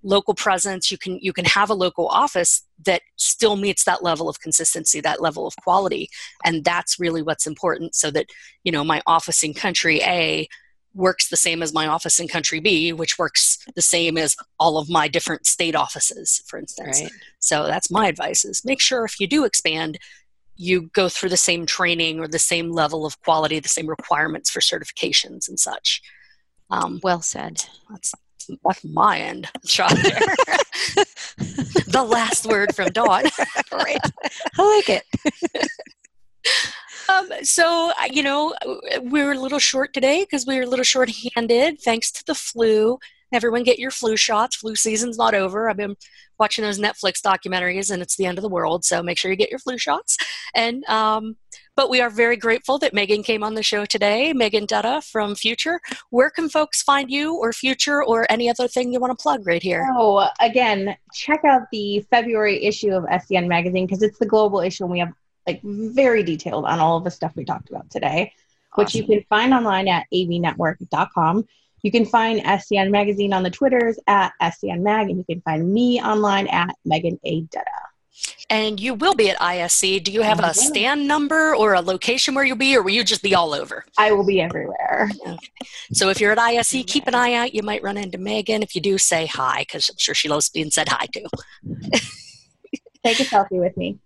local 0.02 0.34
presence 0.34 0.90
you 0.90 0.96
can 0.96 1.18
you 1.20 1.32
can 1.32 1.44
have 1.44 1.68
a 1.68 1.74
local 1.74 2.08
office 2.08 2.62
that 2.86 3.02
still 3.16 3.56
meets 3.56 3.84
that 3.84 4.02
level 4.02 4.28
of 4.28 4.40
consistency 4.40 5.00
that 5.00 5.20
level 5.20 5.46
of 5.46 5.54
quality 5.56 6.08
and 6.44 6.64
that's 6.64 6.98
really 6.98 7.20
what's 7.20 7.46
important 7.46 7.94
so 7.94 8.10
that 8.10 8.26
you 8.64 8.72
know 8.72 8.82
my 8.82 9.02
office 9.06 9.42
in 9.42 9.52
country 9.52 10.00
a 10.02 10.48
works 10.94 11.28
the 11.28 11.36
same 11.36 11.62
as 11.62 11.72
my 11.72 11.86
office 11.86 12.18
in 12.18 12.28
country 12.28 12.60
B, 12.60 12.92
which 12.92 13.18
works 13.18 13.58
the 13.74 13.82
same 13.82 14.18
as 14.18 14.36
all 14.58 14.78
of 14.78 14.90
my 14.90 15.08
different 15.08 15.46
state 15.46 15.76
offices, 15.76 16.42
for 16.46 16.58
instance. 16.58 17.02
Right. 17.02 17.12
So 17.38 17.66
that's 17.66 17.90
my 17.90 18.08
advice 18.08 18.44
is 18.44 18.64
make 18.64 18.80
sure 18.80 19.04
if 19.04 19.20
you 19.20 19.26
do 19.26 19.44
expand, 19.44 19.98
you 20.56 20.90
go 20.92 21.08
through 21.08 21.30
the 21.30 21.36
same 21.36 21.64
training 21.64 22.20
or 22.20 22.28
the 22.28 22.38
same 22.38 22.72
level 22.72 23.06
of 23.06 23.20
quality, 23.22 23.60
the 23.60 23.68
same 23.68 23.86
requirements 23.86 24.50
for 24.50 24.60
certifications 24.60 25.48
and 25.48 25.58
such. 25.58 26.02
Um, 26.70 27.00
well 27.02 27.22
said. 27.22 27.64
That's, 27.88 28.12
that's 28.64 28.84
my 28.84 29.18
end 29.18 29.48
shot 29.64 29.96
there. 30.02 30.20
the 31.86 32.06
last 32.06 32.46
word 32.46 32.74
from 32.74 32.90
Dawn. 32.90 33.24
right. 33.72 34.00
I 34.58 34.76
like 34.76 34.88
it. 34.88 35.04
Um, 37.08 37.28
so, 37.42 37.92
you 38.10 38.22
know, 38.22 38.54
we 39.02 39.24
were 39.24 39.32
a 39.32 39.38
little 39.38 39.58
short 39.58 39.92
today 39.92 40.22
because 40.22 40.46
we 40.46 40.56
were 40.56 40.62
a 40.62 40.66
little 40.66 40.84
short 40.84 41.10
handed 41.34 41.80
thanks 41.80 42.10
to 42.12 42.24
the 42.24 42.34
flu. 42.34 42.98
Everyone 43.32 43.62
get 43.62 43.78
your 43.78 43.90
flu 43.90 44.16
shots. 44.16 44.56
Flu 44.56 44.74
season's 44.74 45.18
not 45.18 45.34
over. 45.34 45.68
I've 45.68 45.76
been 45.76 45.96
watching 46.38 46.64
those 46.64 46.80
Netflix 46.80 47.20
documentaries 47.20 47.90
and 47.90 48.02
it's 48.02 48.16
the 48.16 48.26
end 48.26 48.38
of 48.38 48.42
the 48.42 48.48
world. 48.48 48.84
So 48.84 49.02
make 49.02 49.18
sure 49.18 49.30
you 49.30 49.36
get 49.36 49.50
your 49.50 49.58
flu 49.58 49.78
shots. 49.78 50.16
And, 50.54 50.84
um, 50.84 51.36
but 51.76 51.90
we 51.90 52.00
are 52.00 52.10
very 52.10 52.36
grateful 52.36 52.78
that 52.78 52.92
Megan 52.92 53.22
came 53.22 53.44
on 53.44 53.54
the 53.54 53.62
show 53.62 53.84
today. 53.84 54.32
Megan 54.32 54.66
Dutta 54.66 55.04
from 55.04 55.34
Future. 55.34 55.80
Where 56.10 56.30
can 56.30 56.48
folks 56.48 56.82
find 56.82 57.10
you 57.10 57.36
or 57.36 57.52
Future 57.52 58.02
or 58.02 58.26
any 58.30 58.50
other 58.50 58.66
thing 58.66 58.92
you 58.92 59.00
want 59.00 59.16
to 59.16 59.22
plug 59.22 59.46
right 59.46 59.62
here? 59.62 59.86
Oh, 59.96 60.28
again, 60.40 60.96
check 61.14 61.44
out 61.44 61.62
the 61.70 62.00
February 62.10 62.64
issue 62.64 62.90
of 62.90 63.04
SCN 63.04 63.46
Magazine 63.46 63.86
because 63.86 64.02
it's 64.02 64.18
the 64.18 64.26
global 64.26 64.60
issue 64.60 64.84
and 64.84 64.92
we 64.92 64.98
have 64.98 65.12
like 65.46 65.60
very 65.62 66.22
detailed 66.22 66.64
on 66.64 66.78
all 66.78 66.96
of 66.96 67.04
the 67.04 67.10
stuff 67.10 67.32
we 67.34 67.44
talked 67.44 67.70
about 67.70 67.90
today, 67.90 68.32
awesome. 68.72 68.84
which 68.84 68.94
you 68.94 69.04
can 69.04 69.24
find 69.28 69.52
online 69.52 69.88
at 69.88 70.06
avnetwork.com. 70.12 71.46
You 71.82 71.90
can 71.90 72.04
find 72.04 72.40
SCN 72.40 72.90
Magazine 72.90 73.32
on 73.32 73.42
the 73.42 73.50
Twitters 73.50 73.98
at 74.06 74.32
SCN 74.42 74.80
Mag, 74.82 75.08
and 75.08 75.18
you 75.18 75.24
can 75.24 75.40
find 75.40 75.72
me 75.72 76.00
online 76.00 76.46
at 76.48 76.74
Megan 76.84 77.18
A. 77.24 77.42
Dutta. 77.42 77.62
And 78.50 78.80
you 78.80 78.94
will 78.94 79.14
be 79.14 79.30
at 79.30 79.40
ISE. 79.40 80.00
Do 80.02 80.12
you 80.12 80.22
have 80.22 80.40
a 80.40 80.52
stand 80.52 81.06
number 81.06 81.54
or 81.54 81.74
a 81.74 81.80
location 81.80 82.34
where 82.34 82.44
you'll 82.44 82.56
be, 82.56 82.76
or 82.76 82.82
will 82.82 82.90
you 82.90 83.04
just 83.04 83.22
be 83.22 83.34
all 83.34 83.54
over? 83.54 83.84
I 83.96 84.12
will 84.12 84.26
be 84.26 84.40
everywhere. 84.40 85.10
Okay. 85.26 85.38
So 85.92 86.10
if 86.10 86.20
you're 86.20 86.32
at 86.32 86.38
ISE, 86.38 86.84
keep 86.86 87.06
an 87.06 87.14
eye 87.14 87.34
out. 87.34 87.54
You 87.54 87.62
might 87.62 87.82
run 87.82 87.96
into 87.96 88.18
Megan. 88.18 88.62
If 88.62 88.74
you 88.74 88.80
do, 88.80 88.98
say 88.98 89.26
hi, 89.26 89.60
because 89.60 89.88
I'm 89.88 89.96
sure 89.98 90.14
she 90.14 90.28
loves 90.28 90.50
being 90.50 90.70
said 90.70 90.88
hi 90.88 91.06
to. 91.06 91.28
Take 93.04 93.20
a 93.20 93.24
selfie 93.24 93.60
with 93.60 93.76
me. 93.76 93.98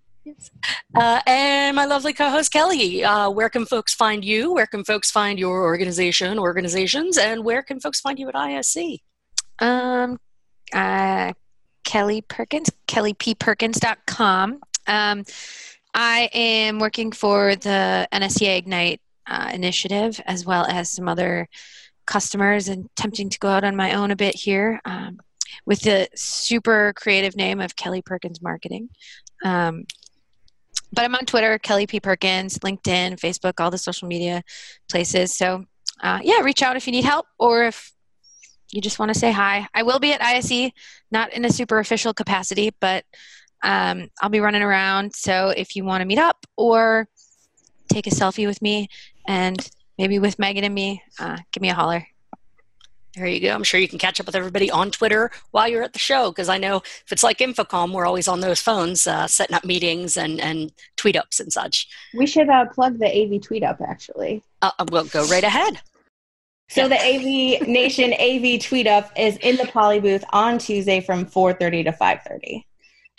Uh, 0.97 1.21
and 1.27 1.75
my 1.75 1.87
lovely 1.87 2.13
co-host 2.13 2.53
Kelly, 2.53 3.03
uh, 3.03 3.29
where 3.29 3.49
can 3.49 3.67
folks 3.67 3.95
find 3.95 4.25
you? 4.25 4.53
Where 4.53 4.67
can 4.67 4.85
folks 4.85 5.11
find 5.11 5.39
your 5.39 5.65
organization, 5.65 6.39
organizations, 6.39 7.19
and 7.19 7.45
where 7.45 7.63
can 7.63 7.81
folks 7.81 8.01
find 8.01 8.19
you 8.19 8.29
at 8.29 8.37
ISE? 8.37 9.01
Um, 9.59 10.19
uh, 10.73 11.33
Kelly 11.85 12.23
Perkins, 12.23 12.71
kellypperkins.com. 12.87 14.61
Um, 14.87 15.25
I 15.95 16.29
am 16.33 16.79
working 16.79 17.11
for 17.11 17.57
the 17.57 18.09
NSCA 18.13 18.59
Ignite 18.59 19.01
uh, 19.27 19.51
initiative 19.53 20.21
as 20.27 20.47
well 20.47 20.65
as 20.67 20.91
some 20.91 21.09
other 21.09 21.49
customers 22.07 22.69
and 22.69 22.89
attempting 22.97 23.31
to 23.31 23.39
go 23.39 23.49
out 23.49 23.65
on 23.65 23.75
my 23.75 23.95
own 23.95 24.11
a 24.11 24.17
bit 24.17 24.35
here 24.37 24.81
um, 24.85 25.19
with 25.67 25.81
the 25.81 26.09
super 26.15 26.93
creative 26.95 27.35
name 27.35 27.61
of 27.61 27.77
Kelly 27.77 28.03
Perkins 28.03 28.43
Marketing. 28.43 28.91
Um, 29.45 29.85
but 30.95 31.05
I'm 31.05 31.15
on 31.15 31.27
Twitter, 31.27 31.59
Kelly 31.59 31.87
P. 31.87 32.01
Perkins, 32.01 32.59
LinkedIn, 32.59 33.19
Facebook, 33.19 33.61
all 33.61 33.71
the 33.71 33.79
social 33.79 34.09
media 34.09 34.43
places. 34.89 35.37
So, 35.37 35.65
uh, 36.01 36.21
yeah, 36.23 36.41
reach 36.41 36.63
out 36.63 36.77
if 36.77 36.87
you 36.87 36.93
need 36.93 37.05
help 37.05 37.27
or 37.39 37.65
if 37.65 37.93
you 38.71 38.81
just 38.81 38.99
want 38.99 39.13
to 39.13 39.19
say 39.19 39.33
hi. 39.33 39.67
I 39.75 39.83
will 39.83 39.99
be 39.99 40.13
at 40.13 40.23
ISE, 40.23 40.71
not 41.11 41.33
in 41.33 41.45
a 41.45 41.51
super 41.51 41.79
official 41.79 42.15
capacity, 42.15 42.71
but 42.81 43.05
um, 43.63 44.09
I'll 44.21 44.31
be 44.31 44.41
running 44.41 44.63
around. 44.63 45.15
So, 45.15 45.49
if 45.51 45.77
you 45.77 45.85
want 45.85 46.03
to 46.03 46.07
meet 46.07 46.19
up 46.19 46.47
or 46.57 47.09
take 47.89 48.07
a 48.07 48.11
selfie 48.11 48.47
with 48.47 48.63
me 48.63 48.89
and 49.27 49.59
maybe 49.99 50.19
with 50.19 50.39
Megan 50.39 50.65
and 50.65 50.75
me, 50.75 51.03
uh, 51.19 51.39
give 51.53 51.63
me 51.63 51.71
a 51.71 51.75
holler. 51.75 52.07
There 53.17 53.27
you 53.27 53.41
go. 53.41 53.55
I'm 53.55 53.63
sure 53.63 53.79
you 53.79 53.89
can 53.89 53.99
catch 53.99 54.19
up 54.19 54.27
with 54.27 54.35
everybody 54.35 54.71
on 54.71 54.91
Twitter 54.91 55.31
while 55.53 55.69
you're 55.69 55.85
at 55.85 55.93
the 55.93 56.01
show 56.01 56.31
because 56.31 56.49
I 56.49 56.59
know 56.59 56.79
if 56.79 57.13
it's 57.13 57.23
like 57.23 57.39
InfoComm, 57.39 57.93
we're 57.93 58.07
always 58.07 58.27
on 58.27 58.41
those 58.41 58.61
phones 58.61 59.07
uh, 59.07 59.29
setting 59.29 59.55
up 59.55 59.65
meetings 59.65 60.17
and, 60.17 60.41
and 60.41 60.73
tweet 60.97 61.17
ups 61.17 61.39
and 61.39 61.53
such. 61.53 61.87
We 62.13 62.27
should 62.27 62.49
uh, 62.49 62.67
plug 62.67 62.99
the 62.99 63.07
AV 63.07 63.41
tweet 63.41 63.63
up 63.63 63.81
actually. 63.81 64.43
Uh, 64.63 64.73
uh, 64.79 64.87
we'll 64.91 65.05
go 65.05 65.25
right 65.27 65.45
ahead. 65.45 65.81
So 66.69 66.89
the 66.89 66.97
AV 66.97 67.69
Nation 67.69 68.15
AV 68.15 68.61
tweet 68.61 68.87
up 68.87 69.13
is 69.17 69.37
in 69.37 69.57
the 69.57 69.67
Poly 69.67 70.01
booth 70.01 70.25
on 70.33 70.59
Tuesday 70.59 71.01
from 71.01 71.25
4:30 71.25 71.85
to 71.85 71.93
5:30. 71.93 72.65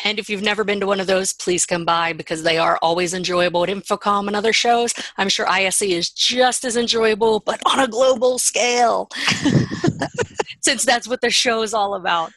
And 0.03 0.19
if 0.19 0.29
you've 0.29 0.41
never 0.41 0.63
been 0.63 0.79
to 0.81 0.87
one 0.87 0.99
of 0.99 1.07
those, 1.07 1.31
please 1.33 1.65
come 1.65 1.85
by 1.85 2.13
because 2.13 2.43
they 2.43 2.57
are 2.57 2.77
always 2.81 3.13
enjoyable 3.13 3.63
at 3.63 3.69
InfoComm 3.69 4.27
and 4.27 4.35
other 4.35 4.51
shows. 4.51 4.93
I'm 5.17 5.29
sure 5.29 5.47
ISE 5.47 5.81
is 5.83 6.09
just 6.09 6.65
as 6.65 6.75
enjoyable, 6.75 7.39
but 7.39 7.61
on 7.65 7.79
a 7.79 7.87
global 7.87 8.37
scale, 8.37 9.09
since 10.61 10.83
that's 10.83 11.07
what 11.07 11.21
the 11.21 11.29
show 11.29 11.61
is 11.61 11.73
all 11.73 11.95
about. 11.95 12.33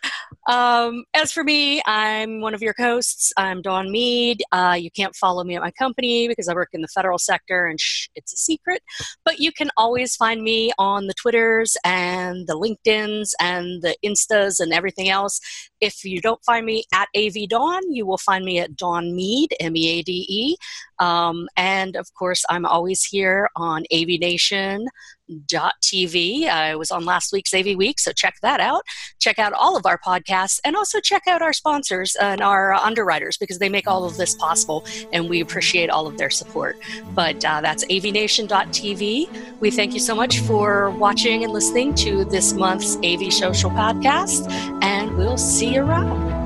Um, 0.48 1.04
as 1.12 1.30
for 1.30 1.44
me, 1.44 1.82
I'm 1.84 2.40
one 2.40 2.54
of 2.54 2.62
your 2.62 2.74
hosts. 2.78 3.34
I'm 3.36 3.60
Dawn 3.60 3.92
Meade. 3.92 4.42
Uh, 4.50 4.78
you 4.80 4.90
can't 4.90 5.14
follow 5.14 5.44
me 5.44 5.56
at 5.56 5.60
my 5.60 5.70
company 5.72 6.26
because 6.26 6.48
I 6.48 6.54
work 6.54 6.70
in 6.72 6.80
the 6.80 6.88
federal 6.88 7.18
sector 7.18 7.66
and 7.66 7.78
shh, 7.78 8.08
it's 8.14 8.32
a 8.32 8.36
secret. 8.38 8.82
But 9.26 9.40
you 9.40 9.52
can 9.52 9.68
always 9.76 10.16
find 10.16 10.42
me 10.42 10.72
on 10.78 11.06
the 11.06 11.12
Twitters 11.12 11.76
and 11.84 12.46
the 12.46 12.54
LinkedIn's 12.54 13.34
and 13.38 13.82
the 13.82 13.94
Instas 14.02 14.58
and 14.58 14.72
everything 14.72 15.10
else. 15.10 15.38
If 15.82 16.02
you 16.02 16.18
don't 16.22 16.42
find 16.46 16.64
me 16.64 16.84
at 16.94 17.08
AV 17.14 17.46
Dawn, 17.50 17.92
you 17.92 18.06
will 18.06 18.16
find 18.16 18.42
me 18.42 18.58
at 18.58 18.74
Dawn 18.74 19.14
Meade, 19.14 19.54
M 19.60 19.76
E 19.76 19.98
A 19.98 20.02
D 20.02 20.26
E. 20.30 20.56
Um, 20.98 21.48
and 21.56 21.96
of 21.96 22.12
course, 22.14 22.44
I'm 22.48 22.64
always 22.66 23.04
here 23.04 23.48
on 23.56 23.84
avnation.tv. 23.92 24.88
I 26.48 26.76
was 26.76 26.90
on 26.90 27.04
last 27.04 27.32
week's 27.32 27.54
AV 27.54 27.76
Week, 27.76 27.98
so 27.98 28.12
check 28.12 28.36
that 28.42 28.60
out. 28.60 28.82
Check 29.18 29.38
out 29.38 29.52
all 29.52 29.76
of 29.76 29.86
our 29.86 29.98
podcasts 29.98 30.60
and 30.64 30.76
also 30.76 31.00
check 31.00 31.22
out 31.28 31.42
our 31.42 31.52
sponsors 31.52 32.16
and 32.20 32.40
our 32.40 32.72
underwriters 32.74 33.36
because 33.36 33.58
they 33.58 33.68
make 33.68 33.86
all 33.86 34.04
of 34.04 34.16
this 34.16 34.34
possible 34.34 34.84
and 35.12 35.28
we 35.28 35.40
appreciate 35.40 35.90
all 35.90 36.06
of 36.06 36.16
their 36.16 36.30
support. 36.30 36.76
But 37.14 37.44
uh, 37.44 37.60
that's 37.60 37.84
avnation.tv. 37.86 39.60
We 39.60 39.70
thank 39.70 39.94
you 39.94 40.00
so 40.00 40.14
much 40.14 40.40
for 40.40 40.90
watching 40.92 41.44
and 41.44 41.52
listening 41.52 41.94
to 41.96 42.24
this 42.24 42.52
month's 42.52 42.96
AV 43.04 43.32
Social 43.32 43.70
Podcast, 43.70 44.50
and 44.82 45.16
we'll 45.16 45.36
see 45.36 45.74
you 45.74 45.82
around. 45.82 46.37